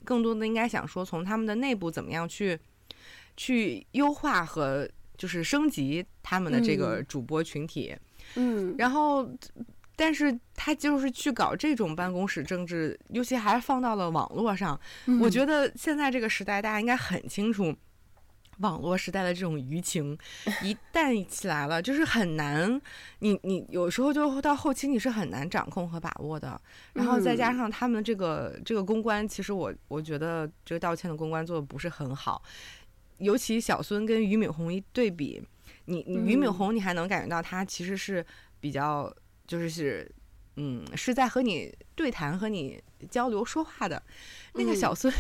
[0.04, 2.60] 更多的应该想说，从他们的内部怎么样去
[3.38, 7.96] 去优化和就是升级他们的这个主播群体，
[8.36, 9.30] 嗯，然后
[9.96, 14.78] 但是他就是去搞这种办公室政治，尤其还放到了网络上，
[15.22, 17.74] 我觉得现在这个时代大家应该很清楚。
[18.60, 20.18] 网络时代的这种舆情，
[20.64, 22.80] 一旦起来了，就是很难。
[23.20, 26.60] 你你有时候就到后期你是很难掌控和把握的。
[26.94, 32.42] 然后再加上他们这个这个公关，其实我我觉得这个道歉的公关做的不是很好。
[33.18, 35.42] 尤其小孙跟俞敏洪一对比，
[35.86, 38.26] 你你俞敏洪你还能感觉到他其实是
[38.60, 39.12] 比较
[39.48, 40.12] 就是是
[40.56, 44.02] 嗯是在和你对谈和你交流说话的。
[44.54, 45.14] 那个小孙。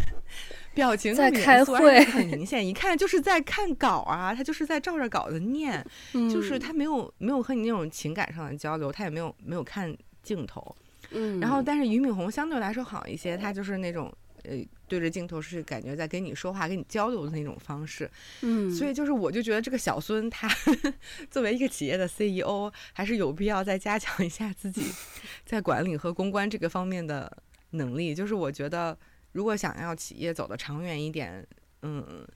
[0.73, 10.73] 表情在开会，很明显，一看就是在看稿啊，他就是在照着稿子念，嗯、就是他没有没有和你那种情感上的交流，他也没有没有看镜头，
[11.09, 14.09] 嗯，然后但是俞敏洪相对来说好一些，他就是那种
[14.43, 14.51] 呃
[14.91, 20.49] 对着镜头是感觉在跟你说话、跟你交流的那种方式，嗯，所以就是我就觉得这个小孙他
[21.31, 24.83] 作为一个企业的 CEO，还是有必要再加强一下自己
[25.45, 27.31] 在管理和公关这个方面的
[27.69, 28.97] 能力，就是我觉得。
[29.33, 31.47] 如果想要企业走得长远一点，
[31.83, 32.27] 嗯，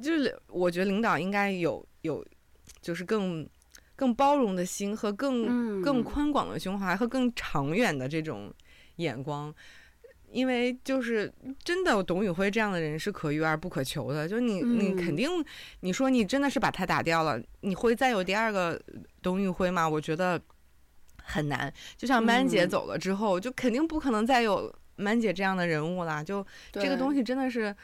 [0.00, 2.24] 就是我觉得领导应该有有，
[2.80, 3.44] 就是更
[3.96, 8.54] 更包容的心和更更宽广的胸怀和更长远的这种
[8.98, 9.52] 眼光，
[10.30, 11.32] 因为就是
[11.64, 15.30] 真的董宇辉这样的人是可遇而不可求的，就你你肯定
[15.80, 18.80] 你说你真的是把他打掉了，你会再有第二个
[19.22, 19.88] 董宇辉吗？
[19.88, 20.40] 我觉得
[21.22, 21.72] 很难。
[21.96, 24.74] 就像曼姐走了之后，就肯定不可能再有。
[24.98, 26.24] 曼姐这样的人物啦。
[26.24, 27.76] 就这个东西真的是，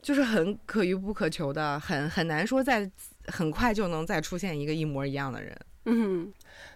[0.00, 2.90] 就是很可遇不可求的，很很难说在
[3.26, 5.54] 很快就能再出现一个一模一样的人。
[5.84, 6.32] 嗯，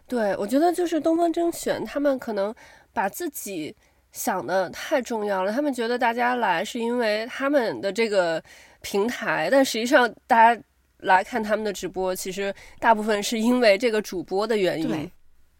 [0.06, 2.54] 对，我觉得就是东方甄选，他们可能
[2.92, 3.74] 把自己
[4.12, 8.42] 想的太重要了，他们觉得大家来是因为他们的这个
[8.80, 10.62] 平台，但实际上大家
[10.98, 14.88] 来看他们的直播，其实大部分是因为这个主播的原因。
[14.88, 15.10] 对，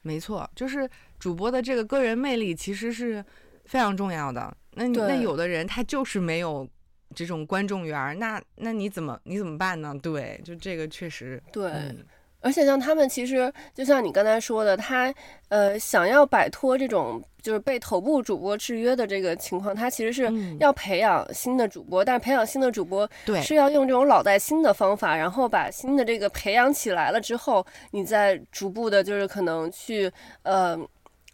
[0.03, 3.25] 没错，就是主播的这个个人魅力其实是
[3.67, 4.53] 非常重要的。
[4.73, 6.69] 那那有的人他就是没有
[7.15, 9.95] 这种观众缘，那那你怎么你怎么办呢？
[10.03, 11.71] 对，就这个确实对。
[11.71, 12.05] 嗯
[12.43, 15.15] 而且像他们，其实就像你刚才说的，他
[15.49, 23.09] 呃想要摆脱这种就是被头部主播制约的这个情况，它其实是要培养新的主播，嗯、但是培养新的主播
[23.43, 30.11] 是要用这种老带新的方法，然后把新的这个培养起来了之后，你再逐步的，就是可能去
[30.43, 30.79] 呃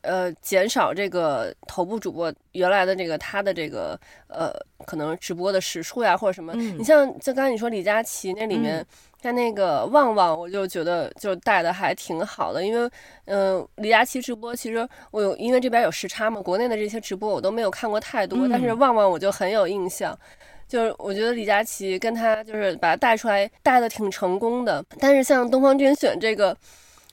[0.07, 4.53] 呃减少这个头部主播原来的这个他的这个呃
[4.87, 6.53] 可能直播的时数呀或者什么。
[6.55, 8.79] 嗯、你像就刚才你说李佳琦那里面。
[8.79, 8.87] 嗯
[9.23, 12.88] 像那个旺旺，我就觉得就带的还挺好的，因为，
[13.25, 20.16] 嗯、呃，李佳琦直播其实我有，因为这边有时差嘛，国内的这些直播我都没有看过太多，嗯、但是旺旺我就很有印象，
[20.69, 26.57] 就是我觉得李佳琦跟他就是把他带出来带的挺成功的，但是像东方甄选这个，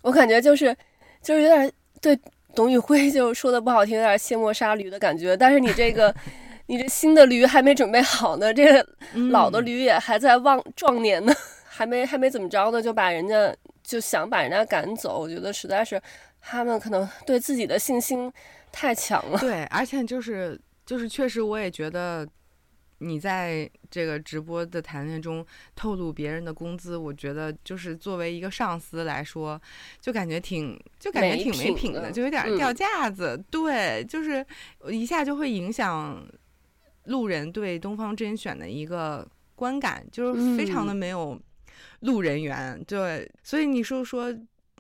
[0.04, 0.76] 我感觉就是
[1.24, 2.20] 就是有点对
[2.56, 6.14] 董宇辉就说的不好听，有点卸磨杀驴的感觉，但是你这个
[6.68, 8.88] 你这新的驴还没准备好呢，这个
[9.32, 11.34] 老的驴也还在旺壮年呢。
[11.76, 13.52] 还没还没怎么着呢，就把人家
[13.84, 16.00] 就想把人家赶走，我觉得实在是
[16.40, 18.32] 他们可能对自己的信心
[18.72, 19.40] 太强了。
[19.40, 22.28] 对，而且就是就是确实我也觉得，
[23.04, 29.62] 你在这个直播的谈论中透露别人的工资，我觉得就是作为一个上司来说，
[30.00, 33.36] 就感觉挺就感觉挺没品的，就有点掉架子。
[33.38, 34.46] 嗯、对，就是
[34.90, 36.26] 一下就会影响
[37.06, 41.40] 路人对东方甄选的一个观感，就是非常的没有。
[42.02, 44.30] 路人缘，对，所以你说说，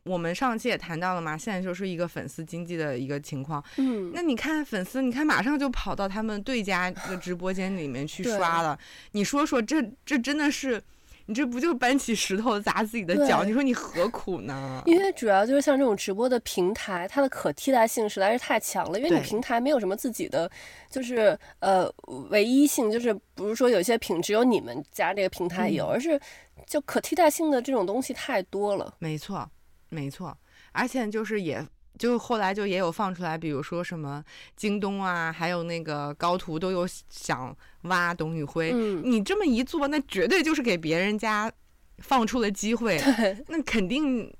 [0.06, 3.64] 我们上期也谈到了嘛，现在就是一个粉丝经济的一个情况。
[3.78, 8.78] 嗯，那你看粉丝，你看马上就跑到他们对家的直播间里面去刷了。
[9.12, 10.82] 你说说，这这真的是，
[11.28, 13.46] 你这不就搬起石头砸自己的脚？
[13.46, 14.84] 你说你何苦呢？
[14.86, 19.00] 因为主要就是像这种直播的平台，它的可替代性实在是太强了。
[19.00, 20.52] 因为你平台没有什么自己的，
[20.90, 21.90] 就是呃
[22.30, 26.20] 唯一性，就是不是说有些品只有你们家这个平台有，嗯、而是。
[26.66, 29.50] 就可替代性的这种东西太多了，没错，
[29.94, 30.38] 没错，
[30.72, 31.66] 而且就是也
[31.98, 34.24] 就后来就也有放出来，比如说什么
[34.56, 41.52] 京东啊，还有那个高途都有想挖董宇辉，嗯，你这么一做，那绝对就是给别人家
[42.00, 43.02] 放出了机会，
[43.48, 44.34] 那肯定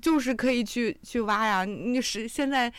[0.00, 2.72] 就是可以去去挖呀，你是现在。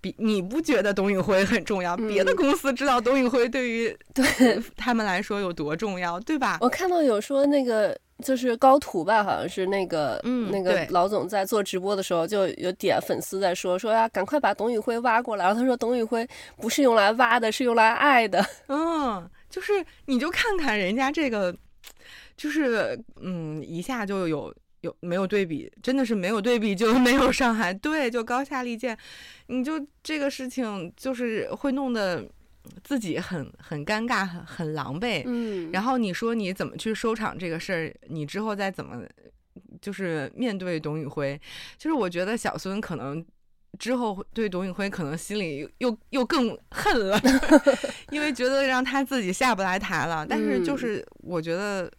[0.00, 1.96] 比你不觉得董宇辉很重要？
[1.96, 6.58] 别的公司知道董宇辉对于对他们来说有多重要，对吧？
[6.60, 15.44] 我看到有说那个就是高途吧，好像是那个嗯那个老总在做直播的时候，就有点粉丝在说说呀，赶快把董宇辉挖过来。
[15.44, 16.26] 然后他说董宇辉
[16.56, 18.44] 不是用来挖的，是用来爱的。
[18.68, 19.72] 嗯，就是
[20.06, 21.54] 你就看看人家这个，
[22.36, 24.54] 就是嗯一下就有。
[24.82, 25.72] 有没有对比？
[25.82, 28.96] 真的是没有对比就没有伤害，对，就高下立见。
[29.48, 32.24] 你就这个事情就是会弄得
[32.84, 35.22] 自己很很尴尬，很很狼狈。
[35.26, 37.94] 嗯，然后你说你怎么去收场这个事儿？
[38.08, 39.02] 你之后再怎么
[39.80, 41.40] 就是面对董宇辉？
[41.78, 43.24] 就是我觉得小孙可能
[43.78, 47.20] 之后对董宇辉可能心里又又更恨了，
[48.10, 50.26] 因为觉得让他自己下不来台了。
[50.26, 51.90] 但是就是我觉得。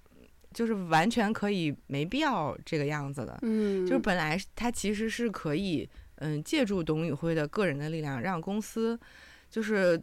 [0.53, 8.99] 就是完全可以没必要这个样子的，嗯，就是本来他其实是可以，嗯，借助董宇辉的个人的力量，让公司
[9.51, 10.01] 就是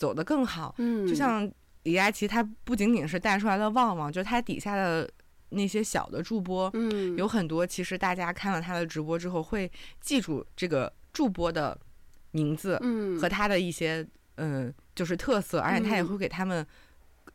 [0.00, 1.48] 走得更好，嗯，就像
[1.82, 5.08] 李佳琦，他不仅仅是带出来的旺旺，就是他底下的
[5.50, 11.78] 那些小的助播，嗯，有很多其实大家看了他的直播之后会记住这个助播的
[12.30, 14.04] 名字，嗯，和他的一些
[14.36, 16.66] 嗯就是特色，而且他也会给他们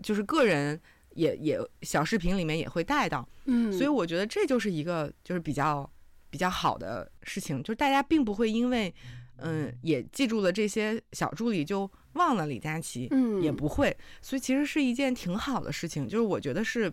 [0.01, 0.81] 就是个人。
[1.15, 5.89] 也也小视频里面也会带到，嗯，所以我觉得这就是一个就是比较
[6.29, 8.93] 比较好的事情，就是大家并不会因为
[9.37, 16.91] 嗯也记住了这些小助理就忘了李佳琦，嗯，也不会，所以其实是一件挺好的事情，就是我觉得是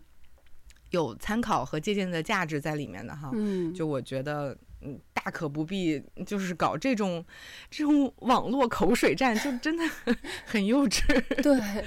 [0.90, 7.24] 有参考和借鉴的价值在里面的哈，嗯，就我觉得嗯大可不必就是搞这种
[7.70, 11.02] 这种网络口水战，就真的很 很幼稚，
[11.42, 11.84] 对。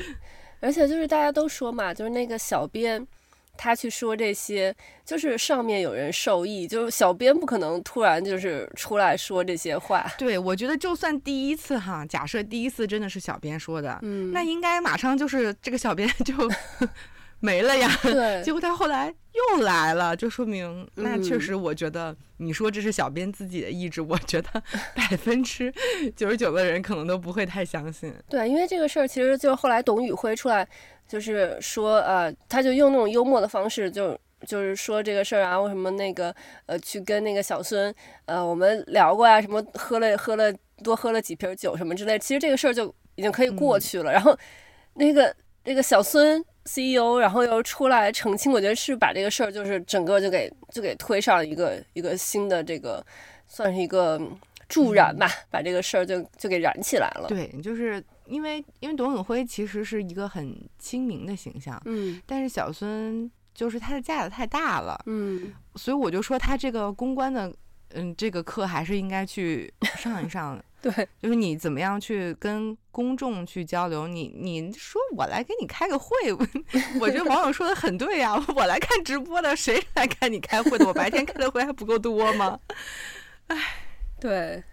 [0.62, 3.06] 而且就是大家都说嘛，就是那个小编，
[3.58, 10.06] 他去说这些，就是上面有人受益，就是小编不可能突然就是出来说这些话。
[10.18, 16.34] 对，我觉得就算第一次哈，假设第一次真的是小编说的，嗯，那应该马上就是这个小编 就。
[17.45, 24.49] 没了呀，对， 结果他后来又来了，就说明那确实，我觉得你说这是小编自己的意志，嗯、我觉得
[24.97, 25.71] 百分之
[26.15, 28.12] 九十九的人可能都不会太相信。
[28.27, 30.67] 对，因为这个事儿其实就是后来董宇辉出来
[31.08, 37.93] 就是说，呃，他就用那种幽默的方式就，就就是说这个事儿啊，为什么那个呃去跟那个小孙
[38.25, 40.51] 呃我们聊过啊，什么喝了喝了
[40.84, 44.12] 多喝了几瓶酒什么之类，其实这个事儿就已经可以过去了。
[44.12, 44.36] 嗯、然后
[44.95, 46.43] 那个那个小孙。
[46.65, 53.06] CEO，然后又出来澄清，我觉得是把这个事儿就是整个就给就给推上一个一个新的这个，
[53.47, 54.19] 算是一个
[54.67, 57.28] 助燃吧，嗯、把这个事儿就就给燃起来了。
[57.28, 67.54] 对，就是因为因为董宇辉其实是一个很亲民的形象，嗯，但是小孙就是他的架子太大了，嗯，所以我就说他这个公关的，
[67.93, 70.60] 嗯，这个课还是应该去上一上。
[70.86, 74.08] 对，就是你怎么样去跟公众去交流？
[74.08, 76.08] 你你说我来给你开个会，
[77.02, 78.45] 我觉得网友说的很对呀、啊。
[78.56, 80.86] 我来看直播的，谁来看你开会的？
[80.86, 82.60] 我白天开的会还不够多吗？
[83.48, 83.58] 哎，
[84.19, 84.63] 对，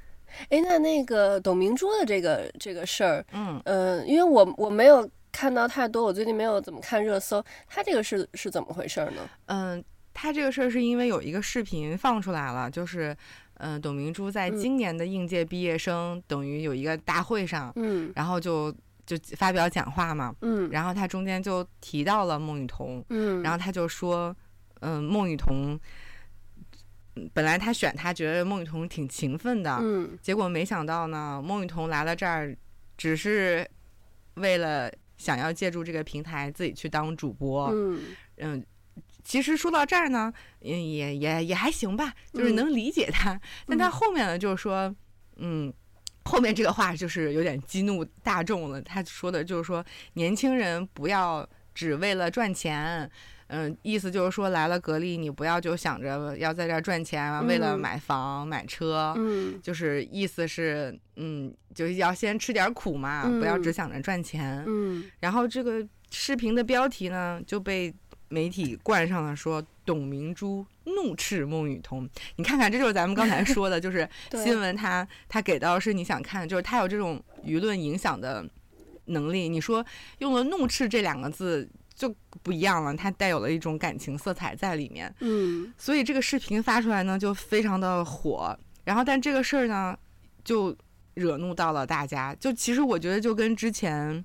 [0.51, 9.31] 哎，那那个董明珠的这个这个事儿，嗯嗯、呃，因为我我没有看到太多，我最近没有怎么看热搜，他这个是是怎么回事呢？
[9.47, 13.17] 嗯，他这个事儿是因为有一个视频放出来了，就是。
[13.65, 18.73] 嗯，董明珠在今年的应届毕业生、嗯、等于有一个大会上，嗯，然后就
[19.07, 24.35] 就发表讲话嘛，嗯，然后他中间就提到了孟雨桐，嗯，然后他就说，
[24.81, 25.79] 嗯，孟雨桐，
[27.33, 32.57] 本来他选他觉得孟雨桐挺勤奋的，嗯，结果没想到呢，孟雨桐来了这儿，
[32.97, 33.65] 只是
[34.35, 38.01] 为了想要借助这个平台自己去当主播，嗯，
[38.39, 38.65] 嗯。
[39.25, 43.33] 其实说到这儿呢，也也也也还行吧，就是能理解他。
[43.35, 44.95] 嗯、但他后面呢，就是说，
[45.37, 45.73] 嗯，
[46.25, 48.83] 后面这个话就是有点激怒大众了。
[48.83, 53.09] 他说的就是说，年轻人不要只为了赚钱，
[53.47, 64.65] 嗯，意思就是说来了格力，你不要就想着要在这儿赚钱，嗯、为了买房买车，嗯，就是意思是，嗯，就是要先吃点苦嘛，嗯、不要只想着赚钱。
[64.67, 67.95] 嗯，然后这个视频的标题呢就被。
[68.33, 74.09] 媒体冠上了说董明珠怒斥孟羽童，你看看，这就是咱们刚才说的，就是
[74.43, 78.43] 新闻它它给到是你想看，就是它有这种舆论影响的
[79.05, 79.51] 能力。
[79.51, 79.85] 你说
[80.21, 82.09] 用了怒斥这两个字就
[82.43, 85.15] 不一样了，它带有了一种感情色彩在里面。
[85.21, 88.59] 嗯，所以这个视频发出来呢，就非常的火。
[88.85, 89.95] 然后，但这个事儿呢，
[90.43, 90.75] 就
[91.15, 92.35] 惹怒到了大家。
[92.37, 94.25] 就其实我觉得，就跟之前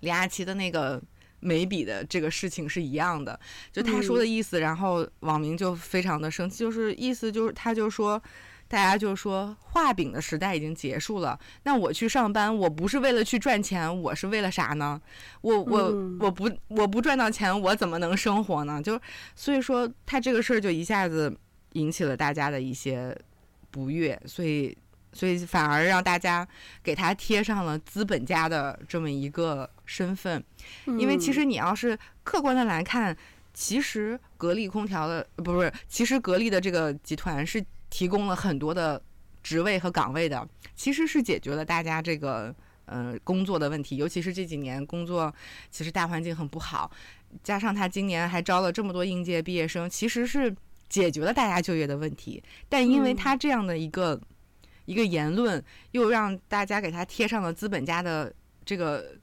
[0.00, 1.02] 李佳琦的那个。
[1.42, 3.38] 眉笔的这个事情是一样的，
[3.72, 8.22] 就他说的意思，嗯、然后网民就非常的生气，就是意思就是他就说，
[8.68, 15.00] 大家就说画饼的时代已经结束了，那我去上班，我不是为了去赚钱，我是为了啥呢？
[15.40, 18.80] 我我、嗯、我不我不赚到钱，我怎么能生活呢？
[18.80, 19.00] 就
[19.34, 21.36] 所以说他这个事儿就一下子
[21.72, 23.12] 引起了大家的一些
[23.70, 24.78] 不悦，所以。
[25.12, 26.46] 所以反而让大家
[26.82, 30.42] 给他贴上了资本家的这么一个身份，
[30.86, 33.14] 因为其实你要是客观的来看，
[33.52, 39.00] 其实格力空调的不是，其实格力的这个集团是提供了很多的
[39.42, 42.54] 职位和岗位的，其实是解决了大家这个
[42.86, 45.32] 呃工作的问题，尤其是这几年工作
[45.70, 46.90] 其实大环境很不好，
[47.44, 50.56] 加上他今年还招了这么多应届毕业生，其实是
[50.88, 54.18] 解决了大家就业的问题，但因为他这样的一个。
[54.84, 58.32] 一个言论又让大家给他贴上了资本家的
[58.64, 59.14] 这个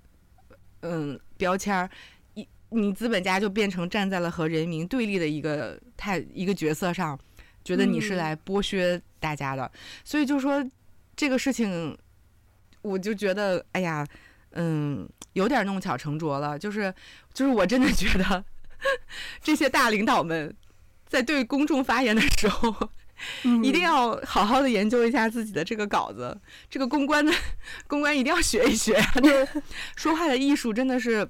[0.81, 1.89] 嗯标签儿，
[2.33, 7.19] 一你资本家就变成站在了和人民对立的一个太一个角色上，
[7.63, 10.65] 觉得你是来剥削大家的，嗯、所以就说
[11.15, 11.97] 这个事情，
[12.81, 14.05] 我就觉得哎呀，
[14.51, 16.93] 嗯，有点弄巧成拙了，就是
[17.33, 18.43] 就是我真的觉得
[19.43, 20.55] 这些大领导们
[21.07, 22.89] 在对公众发言的时候。
[23.63, 27.31] 一定要好好的研究一下自己的这个稿子，嗯、这个公关的
[27.87, 29.47] 公关一定要学一学， 就是
[29.95, 31.27] 说话的艺术真的是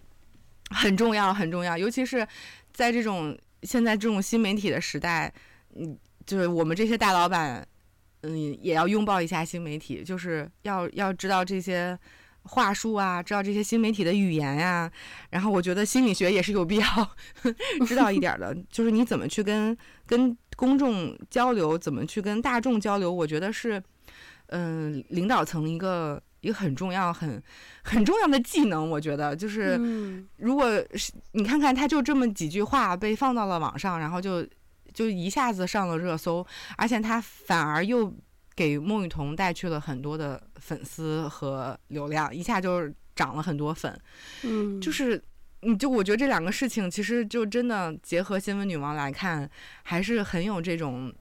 [0.70, 2.28] 很重要很重要，尤其是
[2.72, 5.34] 在这种现在这种新媒体的时代，
[5.76, 7.68] 嗯，就是我们这些大老板，
[8.22, 11.98] 嗯，也要拥抱一下新媒体，就是要要知道这些
[12.50, 14.92] 话术啊，知道这些新媒体的语言呀、啊，
[15.30, 16.86] 然后我觉得心理学也是有必要
[17.88, 20.38] 知道一点的，就是你怎么去跟跟。
[20.60, 23.10] 公众交流怎么去跟大众交流？
[23.10, 23.82] 我觉得是，
[24.48, 27.42] 嗯、呃，领导层一个一个很重要、很
[27.82, 28.90] 很重要的技能。
[28.90, 29.80] 我觉得就是，
[30.36, 34.46] 如果是你看看，他就这么几句话被放到了网上，然后就
[34.94, 36.46] 就一下子上了热搜，
[36.76, 38.14] 而且他反而又
[38.60, 43.98] 给孟羽童带去了很多的粉丝和流量，一下就涨了很多粉。
[44.44, 45.24] 嗯，就是。
[45.62, 49.50] 你就我觉得这两个事情其实就真的结合新闻女王来看，
[49.84, 51.14] 还是很有这种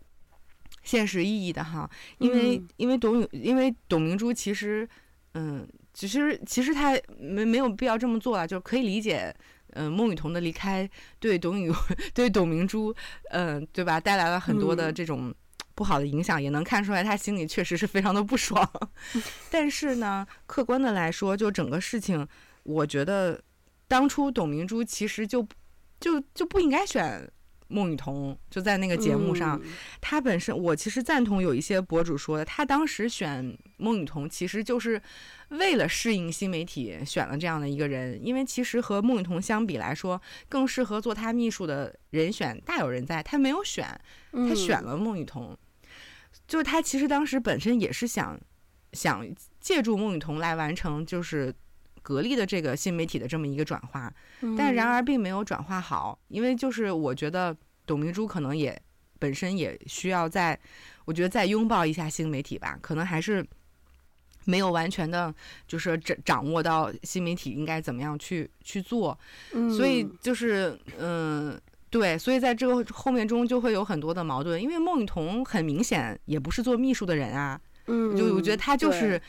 [0.85, 1.91] 现实意义的哈。
[2.19, 4.89] 因为、嗯、因为董因为董明珠其实
[5.35, 9.35] 嗯，其实其实她没没有必要这么做啊，就可以理解
[9.73, 11.73] 嗯孟羽童的离开对董宇
[12.15, 12.95] 对董明珠
[13.31, 15.35] 嗯对吧带来了很多的这种
[15.79, 18.69] 不好的影响，嗯、也能看出来他心里确实是非常的不爽。
[19.49, 22.27] 但是呢，客观的来说，就整个事情，
[22.65, 23.41] 我觉得。
[23.91, 25.49] 当初董明珠其实就
[25.99, 27.27] 就就不应该选
[27.69, 29.59] 孟雨桐，就在那个节目上，
[29.99, 35.01] 她、嗯、本身我其实赞同有一些博主说的，她当时选孟雨桐其实就是
[35.49, 40.21] 为了适应新媒体选了这样的一个人，因为其实和孟雨桐相比来说，
[40.51, 43.87] 更适合做她秘书的人选大有人在，她没有选，
[44.33, 45.59] 她选了孟雨桐，嗯、
[46.47, 48.39] 就是他其实当时本身也是想
[48.93, 49.27] 想
[49.61, 51.55] 借助孟雨桐来完成就是。
[52.01, 54.11] 格力的这个新媒体的这么一个转化，
[54.57, 57.55] 但然而并没有转化好，因为就是我觉得
[57.85, 58.81] 董明珠可能也
[59.19, 60.59] 本身也需要再，
[61.05, 63.47] 我觉得再拥抱一下新媒体吧，可能还是
[64.47, 65.35] 没有完全的，
[65.67, 69.19] 就是掌掌握到新媒体应该怎么样去去做，
[69.77, 71.61] 所以就是嗯，
[71.91, 79.21] 对，所以在这个后面中就会有很多的矛盾，因为孟雨桐很明显也不是做秘书的人啊，嗯，就我觉得他就是。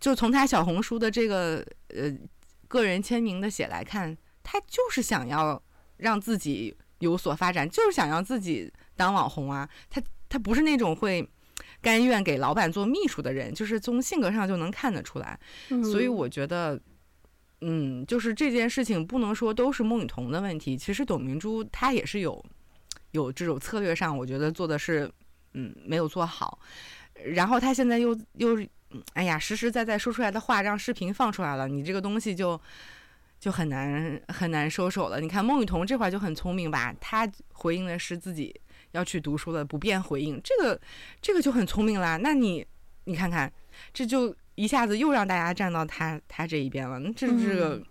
[0.00, 1.56] 就从他小红书的这个
[1.88, 2.08] 呃
[2.68, 5.60] 个人签名的写来看，他就是想要
[5.96, 9.68] 让自己有所发展，就是想要自己当网红啊。
[9.90, 11.28] 他他不是那种会
[11.82, 15.36] 甘愿给老板做秘书的人，就是从性格上就能看得出来。
[15.82, 16.80] 所以我觉得，
[17.60, 20.76] 嗯，就是这件事情不能说都是孟羽童的问题。
[20.76, 22.44] 其实董明珠她也是有
[23.12, 25.10] 有这种策略上，我觉得做的是
[25.54, 26.58] 嗯没有做好。
[27.24, 28.58] 然后她现在又又。
[29.12, 32.58] 哎呀，实实在在说出来的话，让视频放出来了，你这个东西就
[33.38, 35.20] 就很难很难收手了。
[35.20, 38.58] 你看孟羽童这块就很聪明吧，他回应的是自己
[38.92, 40.80] 要去读书的，不便回应，这个
[41.20, 42.16] 这个就很聪明啦。
[42.16, 42.66] 那你
[43.04, 43.52] 你看看，
[43.92, 47.76] 这就一下子又让大家站到他他这一边了，那这这个。
[47.76, 47.84] 嗯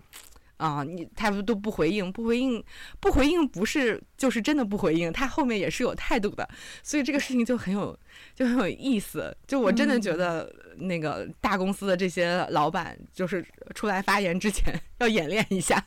[0.58, 2.60] 啊，你他们都不回应，不回应，
[2.98, 6.48] 不回应，不是就是真的不回应，他后面也是有态度的，
[6.82, 7.96] 所以这个事情就很有
[8.34, 9.32] 就很有意思。
[9.46, 15.80] 就我真的觉得，那个大公司的这些老板，就是出来发言之前要演练一下。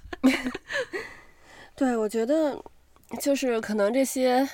[1.75, 2.57] 对，我觉得
[3.19, 4.47] 就是可能这些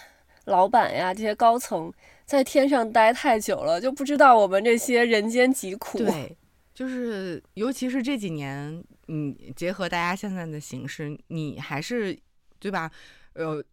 [0.46, 1.94] 老板呀，这些高层
[2.28, 5.98] 在天上待太久了，就不知道我们这些人间疾苦。
[5.98, 6.38] 对，
[6.76, 8.84] 就是尤其是这几年。
[9.10, 12.14] 嗯，结合大家现在的形势，你还是
[12.60, 12.92] 对吧？
[13.32, 13.64] 呃，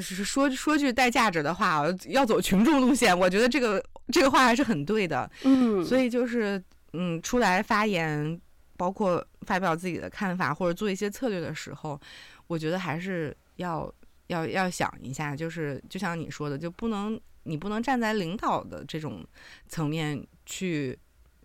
[0.00, 5.28] 说说句带价值的话，要走群众路线，我觉得这个这个话还是很对的。
[5.42, 8.40] 嗯，所以就是嗯，出来发言，
[8.76, 12.00] 包括发表自己的看法或者做一些策略的时候，
[12.46, 13.92] 我觉得还是要
[14.28, 19.26] 要要想一下，就是就像你说的，就不能你不能站在领导的这种
[19.68, 20.98] 层面去，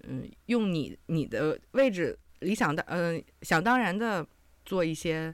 [0.04, 2.18] 嗯，用你你的位置。
[2.40, 4.28] 理想的，嗯、呃，想当然的
[4.66, 5.34] 做一些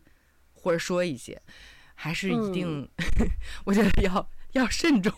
[0.54, 1.42] 或者说一些，
[1.96, 2.88] 还是一定，嗯、
[3.66, 5.12] 我觉得要要慎重。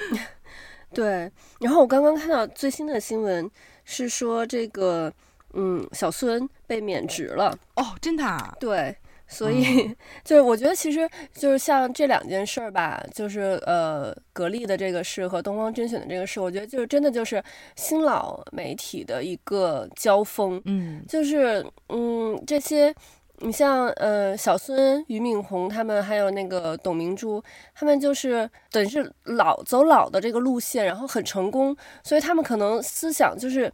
[0.92, 3.50] 对，然后我刚刚看到最新的新闻
[3.86, 5.10] 是说，这个
[5.54, 7.58] 嗯，小孙被免职了。
[7.76, 8.54] 哦，真的啊？
[8.60, 8.94] 对。
[9.28, 17.42] 所以， 就是我觉得，其实就是像这两件事儿吧，就是呃，格力的这个事和东方甄选的这个事，我觉得就是真的就是
[17.76, 20.60] 新老媒体的一个交锋。
[20.64, 22.94] 嗯，就是嗯，这些
[23.40, 27.42] 你像呃小孙、俞敏洪他们，还有那个董明珠，
[27.74, 33.70] 他们就是等于是老走老的这个路线，然后很成功，所以他们可能思想就是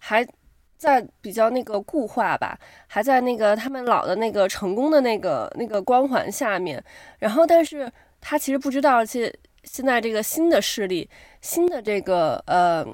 [0.00, 0.26] 还。
[0.76, 6.82] 在比较那个固化吧，还在那个他们老的那个成功的那个那个光环下面，
[7.18, 9.32] 然后但是他其实不知道，现
[9.64, 11.08] 现在这个新的势力，
[11.40, 12.86] 新的这个呃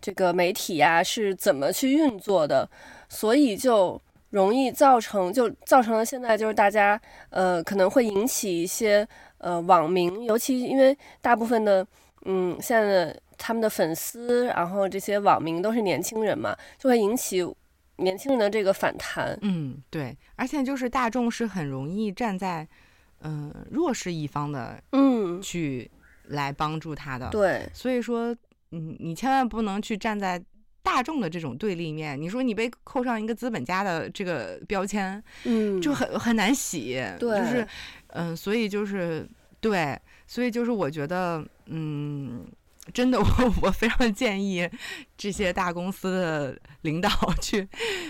[0.00, 2.68] 这个媒体呀是怎么去运作的，
[3.08, 4.00] 所以就
[4.30, 7.00] 容易造成，就造成了现在就是大家
[7.30, 9.06] 呃可能会引起一些
[9.38, 11.86] 呃网民，尤其因为大部分的
[12.24, 13.20] 嗯现在的。
[13.38, 17.42] 他们的粉丝，然后这些网民都是年轻人嘛，就会引起
[17.96, 19.38] 年轻人的这个反弹。
[19.42, 22.66] 嗯，对，而且就是大众是很容易站在
[23.20, 25.88] 嗯、呃、弱势一方的，嗯，去
[26.24, 27.28] 来帮助他的。
[27.30, 28.36] 对，所以说，
[28.72, 30.42] 嗯，你千万不能去站在
[30.82, 32.20] 大众的这种对立面。
[32.20, 37.00] 你说你被扣上一个资本家的这个标签，嗯，就很很难洗。
[37.18, 37.68] 对，就是
[38.08, 39.28] 嗯，所以就是
[39.60, 42.44] 对，所以就是我觉得嗯。
[42.94, 44.68] 真的，我我非常建议
[45.16, 47.10] 这些大公司的领导
[47.42, 47.68] 去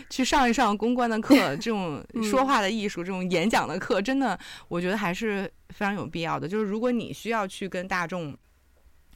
[0.09, 6.47] 去上一上公关的课，这种 说话的艺术，这种演讲的课，真的，我觉得还是非常有必要的。
[6.47, 8.37] 就是如果你需要去跟大众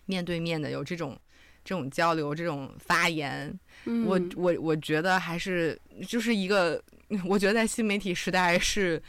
[0.06, 1.18] 面对面的有这种
[1.64, 3.58] 这种交流、这种发言，
[4.06, 6.82] 我我我觉得还是就是一个，
[7.24, 9.00] 我觉得在新媒体时代是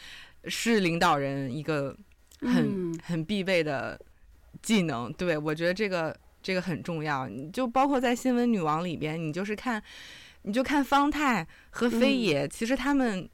[0.45, 1.97] 是领导人一个
[2.41, 3.99] 很很必备的
[4.61, 5.11] 技能。
[5.13, 6.15] 对，我觉得这个。
[6.43, 9.81] 这个很重要，你就包括在新闻女王里边，你就是看，
[10.41, 13.27] 你就看方太和飞野，嗯、其实他们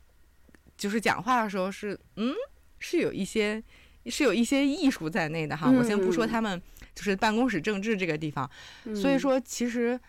[0.78, 2.32] 就是讲话的时候是，嗯，
[2.78, 3.62] 是有一些
[4.06, 5.72] 是有一些艺术在内的哈。
[5.72, 6.62] 嗯、我先不说他们
[6.94, 8.50] 就是办公室政治这个地方，
[8.86, 10.00] 嗯、所以说其实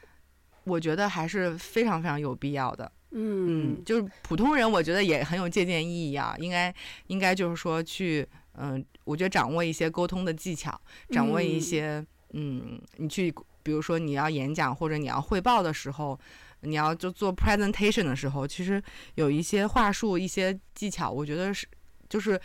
[0.65, 2.93] 我觉得还是非常非常有必要的。
[3.13, 6.37] 嗯，嗯，就是普通人，我觉得也很有借鉴意义啊。
[6.39, 6.73] 应该
[7.07, 10.79] 应该就是说去，嗯、呃，我觉得掌握一些沟通的技巧，
[11.09, 12.05] 掌握一些。
[12.33, 16.19] 嗯，你去，比如说你要演讲或者你要汇报的时候，
[16.61, 18.83] 你要就做 presentation 的时候，其实
[19.15, 21.67] 有一些话术、一些技巧，我觉得是，
[22.09, 22.41] 就是，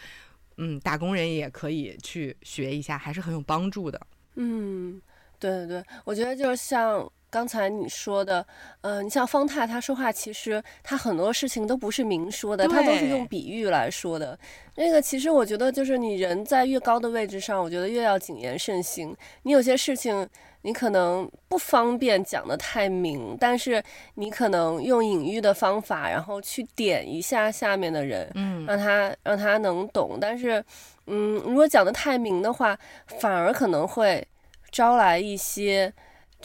[0.58, 4.00] 嗯，打工人也可以去学一下，还是很有帮助的。
[4.36, 5.02] 嗯，
[5.40, 7.12] 对对对，我觉得就是像。
[7.36, 8.48] 刚才你说的，
[8.80, 14.40] 呃，你像方太，他说话其实他很多事情都不是明说的，他都是用比喻来说的。
[14.76, 19.14] 那个其实我觉得，就是你人在越高的位置上，我觉得越要谨言慎行。
[19.44, 20.26] 你有些事情
[20.62, 23.84] 你可能不方便讲得太明，但是
[24.14, 30.18] 你可能用隐喻的方法，然后去点一下下面的人，嗯，让他让他能懂。
[30.22, 30.64] 但是，
[31.08, 32.80] 嗯，如果讲得太明的话，
[33.20, 34.26] 反而可能会
[34.72, 35.92] 招来一些。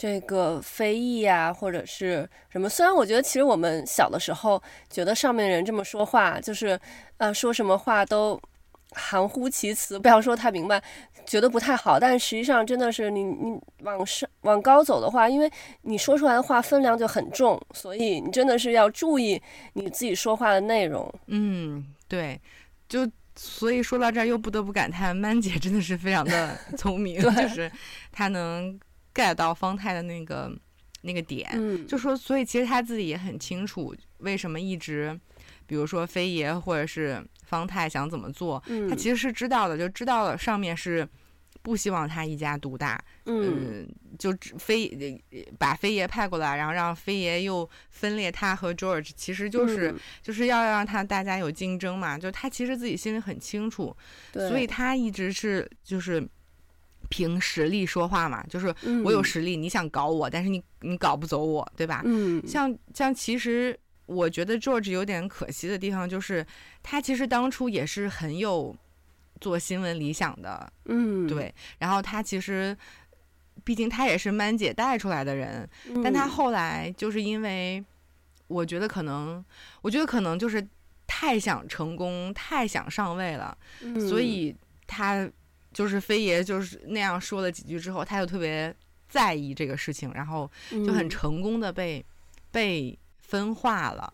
[0.01, 2.67] 这个非议呀，或者是什么？
[2.67, 6.79] 虽然我觉得，其实我们小的时候觉得上面人这么说话，就是，
[7.17, 8.41] 呃，说什么话都
[8.93, 10.81] 含糊其辞，不要说太明白，
[11.27, 11.99] 觉得不太好。
[11.99, 15.47] 但实际上，真的是你你往上往高走的话，因为
[15.83, 19.39] 你说出来的话分量就很重，所以你真的是要注意
[19.73, 21.13] 你自己说话的内容。
[21.27, 22.41] 嗯，对，
[22.89, 27.71] 就所以说到这儿，又不得不感叹，曼姐真的是非常的聪明，对就是
[28.11, 28.79] 她能。
[29.13, 30.51] Get 到方太的那个
[31.01, 35.19] 那个点，嗯，就说，所以其实他自己也很清楚为什么一直，
[35.65, 41.07] 比如说飞爷或者是方太想怎么做，嗯，他其实是知道的，就知道了上面是
[41.63, 45.19] 不希望他一家独大，嗯，嗯，就飞
[45.57, 53.95] 把飞爷派过来，然后让飞爷又分裂他和 George，其实就是，嗯，就是要让他大家有竞争嘛，就他其实自己心里很清楚，
[54.33, 56.29] 所以他一直是就是。
[57.11, 62.01] 凭实力说话嘛，就是我有实力，嗯、你想搞我，但是你你搞不走我，对吧？
[62.05, 66.45] 嗯，像像其实我觉得 George 有点可惜的地方，就是
[66.81, 68.73] 他其实当初也是很有
[69.41, 71.53] 做新闻理想的，嗯，对。
[71.79, 72.75] 然后他其实，
[73.65, 77.83] 毕竟他也是曼姐带出来的人，嗯、但他后来就是因为，
[78.47, 79.43] 我觉得可能，
[79.81, 80.65] 我觉得可能就是
[81.05, 84.55] 太想成功，太想上位了，嗯、所以
[84.87, 85.29] 他。
[85.73, 88.75] 就是飞爷就是那样说了几句之后，他就特别
[89.07, 92.05] 在意这个事情，然后就很成功的被、嗯、
[92.51, 94.13] 被分化了。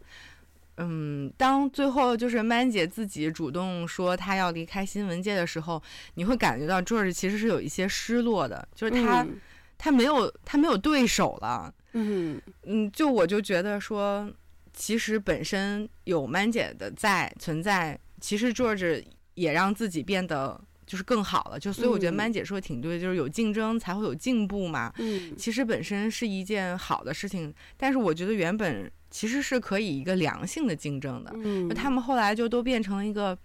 [0.78, 5.82] 嗯，当最后就是曼姐自己主动说她要离开新闻界的时候，
[6.14, 9.40] 你会感觉到 George 其实是有一些失落的，就是他、嗯、
[9.80, 11.74] 他没有他没有对手了。
[11.94, 14.32] 嗯嗯，就我就觉得说，
[14.72, 19.04] 其实本身有曼姐的在存在，其实 George
[19.34, 20.62] 也让自己变得。
[20.88, 24.92] 就是更好了，就所以我觉得曼姐说的挺对，嗯、就是有竞争才会有进步嘛。
[24.98, 31.32] 嗯，其实本身是一件好的事情，但是我觉得原本其实是可以一个良性的竞争的。
[31.36, 33.38] 嗯，他们后来就都变成了一个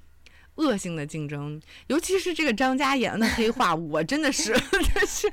[0.55, 4.53] 恶性的竞争，尤其是这个张嘉妍的黑化，我真的是
[4.95, 5.29] 真是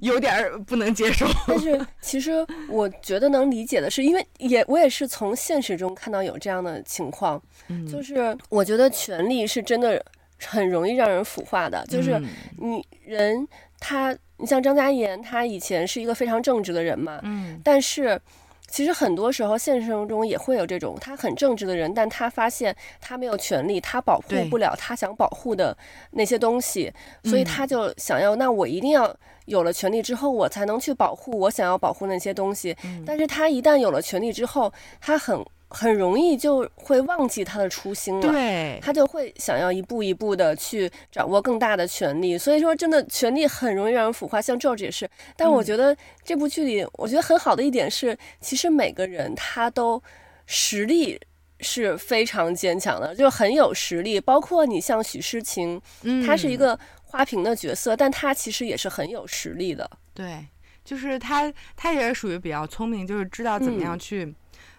[0.00, 1.26] 有点不能接受。
[1.48, 10.00] 但是其实我觉得能理解的是，因为也我也是从现实中看到有这样的情况，嗯、就是我觉得权力是真的。
[10.46, 12.20] 很容易让人腐化的，就是
[12.58, 13.46] 你人
[13.80, 18.20] 他，你像张嘉妍，他以前是一个非常正直的人嘛，嗯，但是
[18.68, 25.76] 其实很多时候现实生活中也会有这种他很正直的人，但他发现他没有权利，他保护不了他想保护的
[26.12, 26.92] 那些东西，
[27.24, 29.14] 所以他就想要，那我一定要
[29.46, 35.44] 有了权利之后，我才能去保护我想要保护那些东西，嗯，但是他一旦有了权利之后，他很。
[35.70, 45.08] 很容易就会忘记他的初心了，对，他就会想要一步一步的去掌握更大的权力，所以说真的权力很容易让人腐化，像 George 也是。
[45.36, 45.94] 但我觉得
[46.24, 50.02] 这部剧里，我觉得很好的一点是，其实每个人他都
[50.46, 51.20] 实力
[51.60, 54.18] 是非常坚强的，就很有实力。
[54.18, 55.78] 包括你像许诗晴，
[56.26, 59.90] 他是一个花瓶的角色，但他其实也是很有实力的。
[60.14, 60.46] 对，
[60.82, 64.34] 就是他，他也是属于比较聪明，就是知道怎么样去，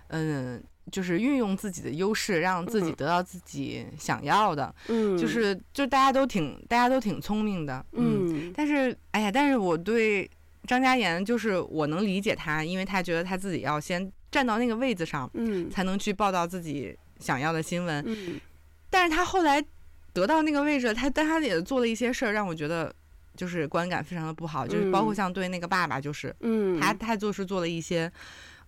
[0.08, 0.56] 嗯。
[0.56, 4.74] 呃就是运用自己的优势，让自己得到自己想要的。
[4.88, 7.86] 嗯，就是就大家都挺大家都挺聪明的。
[7.94, 10.30] 嗯，嗯，但是哎呀，但是我对
[10.68, 18.04] 张嘉妍，就是我能理解她，因为她觉得她自己要先站到那个位子上，嗯，才能去报道自己想要的新闻。
[18.08, 18.40] 嗯，
[18.90, 19.64] 但是她后来
[20.14, 22.94] 得到那个位置，她但她也做了一些事儿，让我觉得
[23.36, 28.12] 就是观感非常的不好，嗯，就是包括像对那个爸爸，就是，嗯，他他做事做了一些。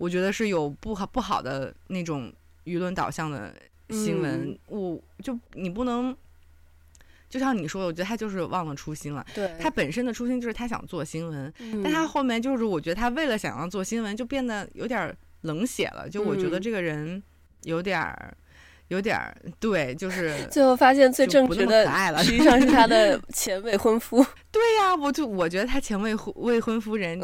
[0.01, 2.33] 我觉得是有不好不好的那种
[2.63, 3.53] 舆论导向的
[3.89, 6.15] 新闻，嗯、我就你不能，
[7.29, 9.23] 就像你说的，我觉得他就是忘了初心了。
[9.35, 16.09] 对，他本身的初心就是他想做新闻，嗯、但他后面就是我觉得他为了想要做新闻，就变得有点冷血了。
[16.09, 17.21] 就我觉得这个人
[17.63, 18.03] 有点。
[18.91, 24.17] 有点儿对，就是最后发现最正直的，实际上是他的 前未婚夫。
[24.51, 27.17] 对呀、啊，我就我觉得他前未婚未婚夫人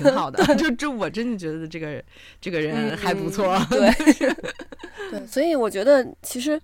[0.00, 2.02] 挺好的，就这我真的觉得这个
[2.40, 3.54] 这个人还不错。
[3.54, 4.34] 嗯、 对，
[5.12, 6.60] 对，所以我觉得其实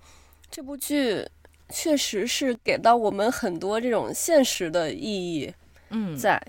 [0.50, 1.24] 这部剧
[1.68, 5.54] 确实是给到我们很多这种现实的意义。
[5.90, 6.42] 嗯，在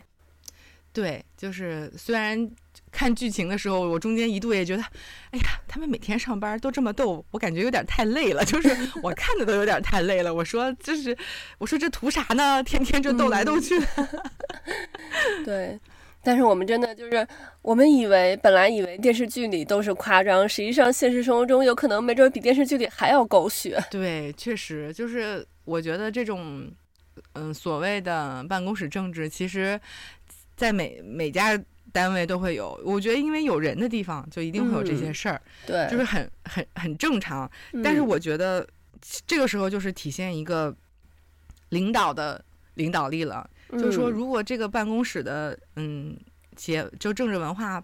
[0.91, 2.49] 对，就是虽然。
[2.91, 4.83] 看剧情的时候，我中间一度也觉得，
[5.31, 8.43] 哎呀，他们每天上班都这么逗，我感觉有点太累了。
[8.43, 8.69] 就是
[9.03, 10.33] 我看的都有点太累了。
[10.33, 11.15] 我说，就是
[11.59, 12.63] 我说这图啥呢？
[12.63, 13.79] 天天就斗来斗去。
[13.95, 14.07] 嗯、
[15.45, 15.79] 对，
[16.23, 17.25] 但是我们真的就是，
[17.61, 23.79] 我们以为本来以为电视剧里都是夸张，实际上现实生活中有可能没准比电视剧里还要狗血。
[23.91, 26.67] 对，确实就是我觉得这种，
[27.33, 29.79] 嗯，所谓的办公室政治，其实，
[30.55, 31.55] 在每每家。
[31.91, 37.49] 单位都会有，我觉得因为有人的地方就一定会有这些事儿，嗯、对，就是很很很正常。
[37.83, 38.67] 但是我觉得
[39.25, 40.75] 这个时候就是体现一个
[41.69, 42.43] 领导的
[42.75, 46.15] 领导力了，嗯、就是说如果这个办公室的嗯
[46.55, 47.83] 企业就政治文化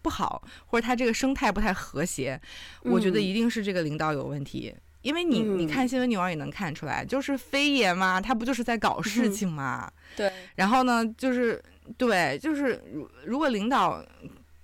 [0.00, 2.40] 不好，或者他这个生态不太和谐，
[2.84, 4.74] 嗯、我觉得一定是这个领导有问题。
[5.02, 9.86] 因为你你看新闻女王也能看出来，就是非爷嘛，他不就是在搞事情嘛？
[9.86, 10.32] 嗯、对。
[10.54, 11.62] 然后呢，就是。
[11.96, 14.04] 对，就是如如果领导，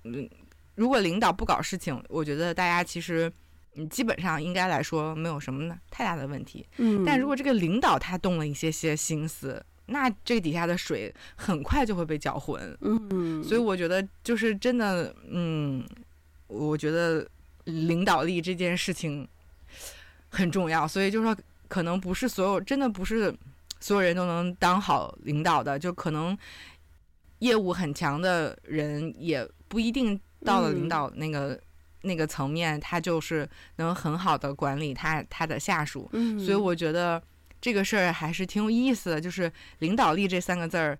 [0.04, 0.28] 嗯，
[0.74, 3.32] 如果领导不搞事情，我觉得大家其实，
[3.76, 6.66] 嗯，基本上应该来说没有什么太大的问题。
[6.76, 12.76] 嗯，但如果这个领导他动了一些些心思，那这底下的水很快就会被搅浑。
[12.82, 15.84] 嗯，所以我觉得就是真的，嗯，
[16.48, 17.26] 我觉得
[17.64, 19.26] 领导力这件事情
[20.28, 20.86] 很重要。
[20.86, 21.36] 所以就是说，
[21.68, 23.34] 可能不是所有，真的不是
[23.80, 26.36] 所有人都能当好领导的，就可能。
[27.44, 31.60] 业务很强的人也不一定到了领导那个、嗯、
[32.02, 36.08] 那个层面，他就是能很好的管理他他的下属。
[36.12, 37.22] 嗯，所以我觉得
[37.60, 39.20] 这个事儿还是挺有意思的。
[39.20, 40.98] 就是领导力这三个字儿，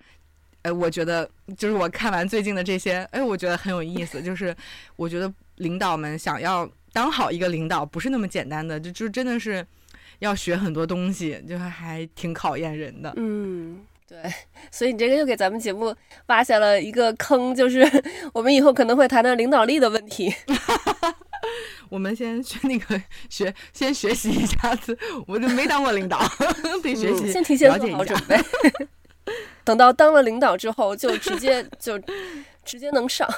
[0.62, 1.26] 哎，我觉得
[1.56, 4.20] 就是我看完最近的这些，哎，我觉得很有意思。
[4.22, 4.54] 就是
[4.96, 9.66] 我觉得领导们想要当好一个领导，不是那么简单的，就就真的是
[10.18, 13.12] 要学很多东西，就是还挺考验人的。
[13.16, 13.80] 嗯。
[14.06, 14.18] 对，
[14.70, 15.94] 所以你这个又给咱们节目
[16.26, 17.82] 挖下了一个坑，就是
[18.34, 20.34] 我们以后可能会谈谈领导力的问题。
[21.88, 23.00] 我们先学那个
[23.30, 24.96] 学，先学习一下子，
[25.26, 26.20] 我就没当过领导，
[26.82, 28.38] 得学习，先提前做好准备。
[29.64, 31.98] 等到当了领导之后，就直接就
[32.64, 33.28] 直接能上。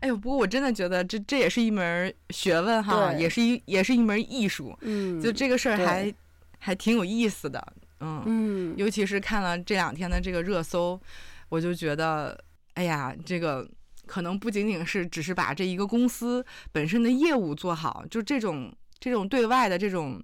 [0.00, 4.74] 哎呦，不过我真的觉得这这也是一门学问哈，也是一也是一门艺术。
[4.80, 6.12] 嗯，就这个事儿还
[6.58, 7.62] 还挺有意思的。
[8.04, 8.22] 嗯。
[8.26, 11.00] 嗯，尤其是看了这两天的这个热搜，
[11.48, 12.38] 我就觉得，
[12.74, 13.68] 哎呀，这个
[14.06, 20.22] 可能不仅仅是只是把这一个公司本身的业务做好，就这种这种对外的这种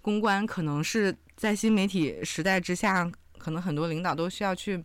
[0.00, 4.82] 公关，可能是在新媒体时代之下，可能很多领导都需要去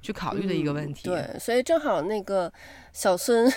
[0.00, 1.08] 去考虑的一个问题。
[1.08, 2.52] 嗯，对，所以正好那个
[2.92, 3.52] 小孙。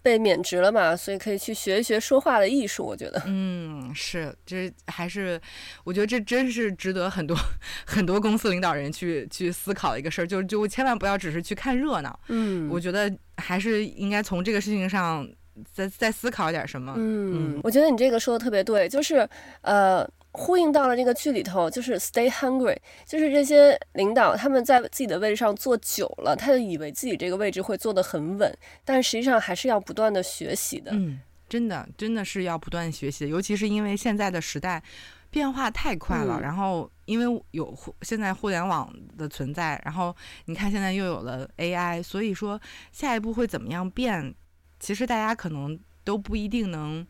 [0.00, 2.84] 被免职了嘛，所以可以去学一学说话的艺术。
[2.84, 5.38] 我觉得，嗯，是，这还是
[5.84, 7.36] 我觉得这真是值得很多
[7.84, 10.26] 很多公司领导人去去思考的一个事儿。
[10.26, 12.18] 就就千万不要只是去看热闹。
[12.28, 15.28] 嗯，我觉得还是应该从这个事情上
[15.70, 16.94] 再再思考一点什么。
[16.96, 19.28] 嗯，嗯，我觉得你这个说的特别对，就是
[19.62, 20.08] 呃。
[20.38, 30.92] 呼应到了这个剧里头，就是 stay hungry，就是这些领导他们在自己的位置上坐久了，他就以为自己这个位置会坐得很稳，但实际上还是要不断的学习的。
[30.94, 31.18] 嗯，
[31.48, 34.80] 真的真的是要不断学习，尤其是因为现在的时代
[35.28, 40.14] 变化太快了，嗯、然后因为有互现在互联网的存在，然后
[40.44, 42.60] 你看现在又有了 AI，所以说
[42.92, 44.32] 下一步会怎么样变，
[44.78, 47.04] 其实大家可能都不一定能。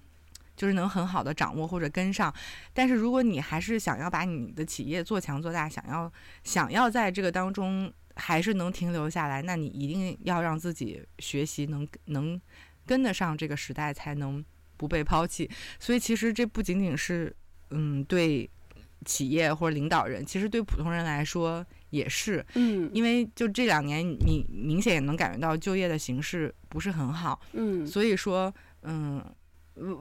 [0.58, 2.34] 就是能很好的掌握或者跟上，
[2.74, 12.38] 但是如果你还是想要把你的企业做强做大，想要想要在这个当中还是能停留下来，那你一定要让自己学习能能
[12.84, 14.44] 跟得上这个时代，才能
[14.76, 15.48] 不被抛弃。
[15.78, 17.32] 所以其实这不仅仅是
[17.70, 18.50] 嗯对
[19.04, 22.44] 企业或者领导人，其实对普通人来说也是。
[22.54, 27.40] 嗯，因为就这两年你明显也能感觉到就业的形势不是很好。
[27.52, 28.52] 嗯，所以说
[28.82, 29.24] 嗯。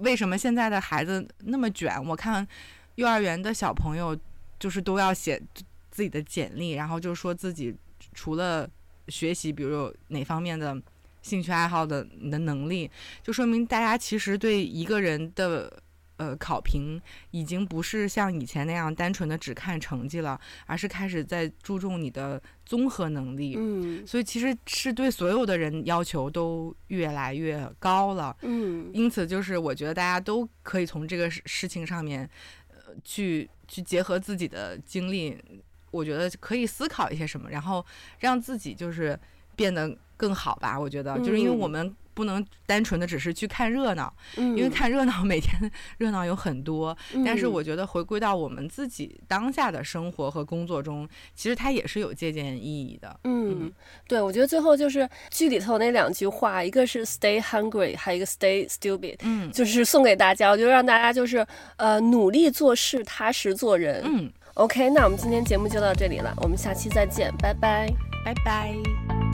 [0.02, 2.04] 为什么现在的孩子那么卷？
[2.06, 2.48] 我看
[2.96, 4.18] 幼儿园的小朋友
[4.60, 5.42] 就是都要写
[5.92, 7.76] 自己的简历，然后就说自己
[8.14, 8.70] 除了
[9.08, 10.76] 学习，比如哪方面的
[11.22, 12.90] 兴趣爱好的你的能力，
[13.22, 15.82] 就说明大家其实对一个人的。
[16.18, 17.02] 呃，考评
[17.32, 23.56] 已经不是像以前那样单纯的只看成绩了，而是开始在注重你的综合能力。
[23.58, 28.36] 嗯，所以其实是对所有的人要求都越来越高了。
[28.42, 32.28] 嗯，因此就是我觉得大家都可以从这个事事情上面，
[32.70, 35.38] 呃，去去结合自己的经历，
[35.92, 37.86] 我觉得可以思考一些什么，然后
[38.20, 39.18] 让自己就是
[39.56, 40.78] 变得更好吧。
[40.78, 41.96] 我觉得就是因为我们。
[42.18, 53.20] 不能单纯的只是去看热闹，嗯、因为看热闹每天热闹有很多，嗯、但是我觉得回归到我们自己当下的生活和工作中，其实它也是有借鉴意义的。
[53.26, 53.74] 嗯，嗯
[54.08, 61.46] 对，我觉得最后就是剧里头那两句话，一个是 stay hungry，还有一个 stay stupid，嗯，就是送给大家，我就让大家就是
[61.76, 64.02] 呃努力做事，踏实做人。
[64.04, 67.88] 嗯，OK，那我们今天节目就到这里了，我们下期再见，拜拜，
[68.26, 69.27] 拜拜。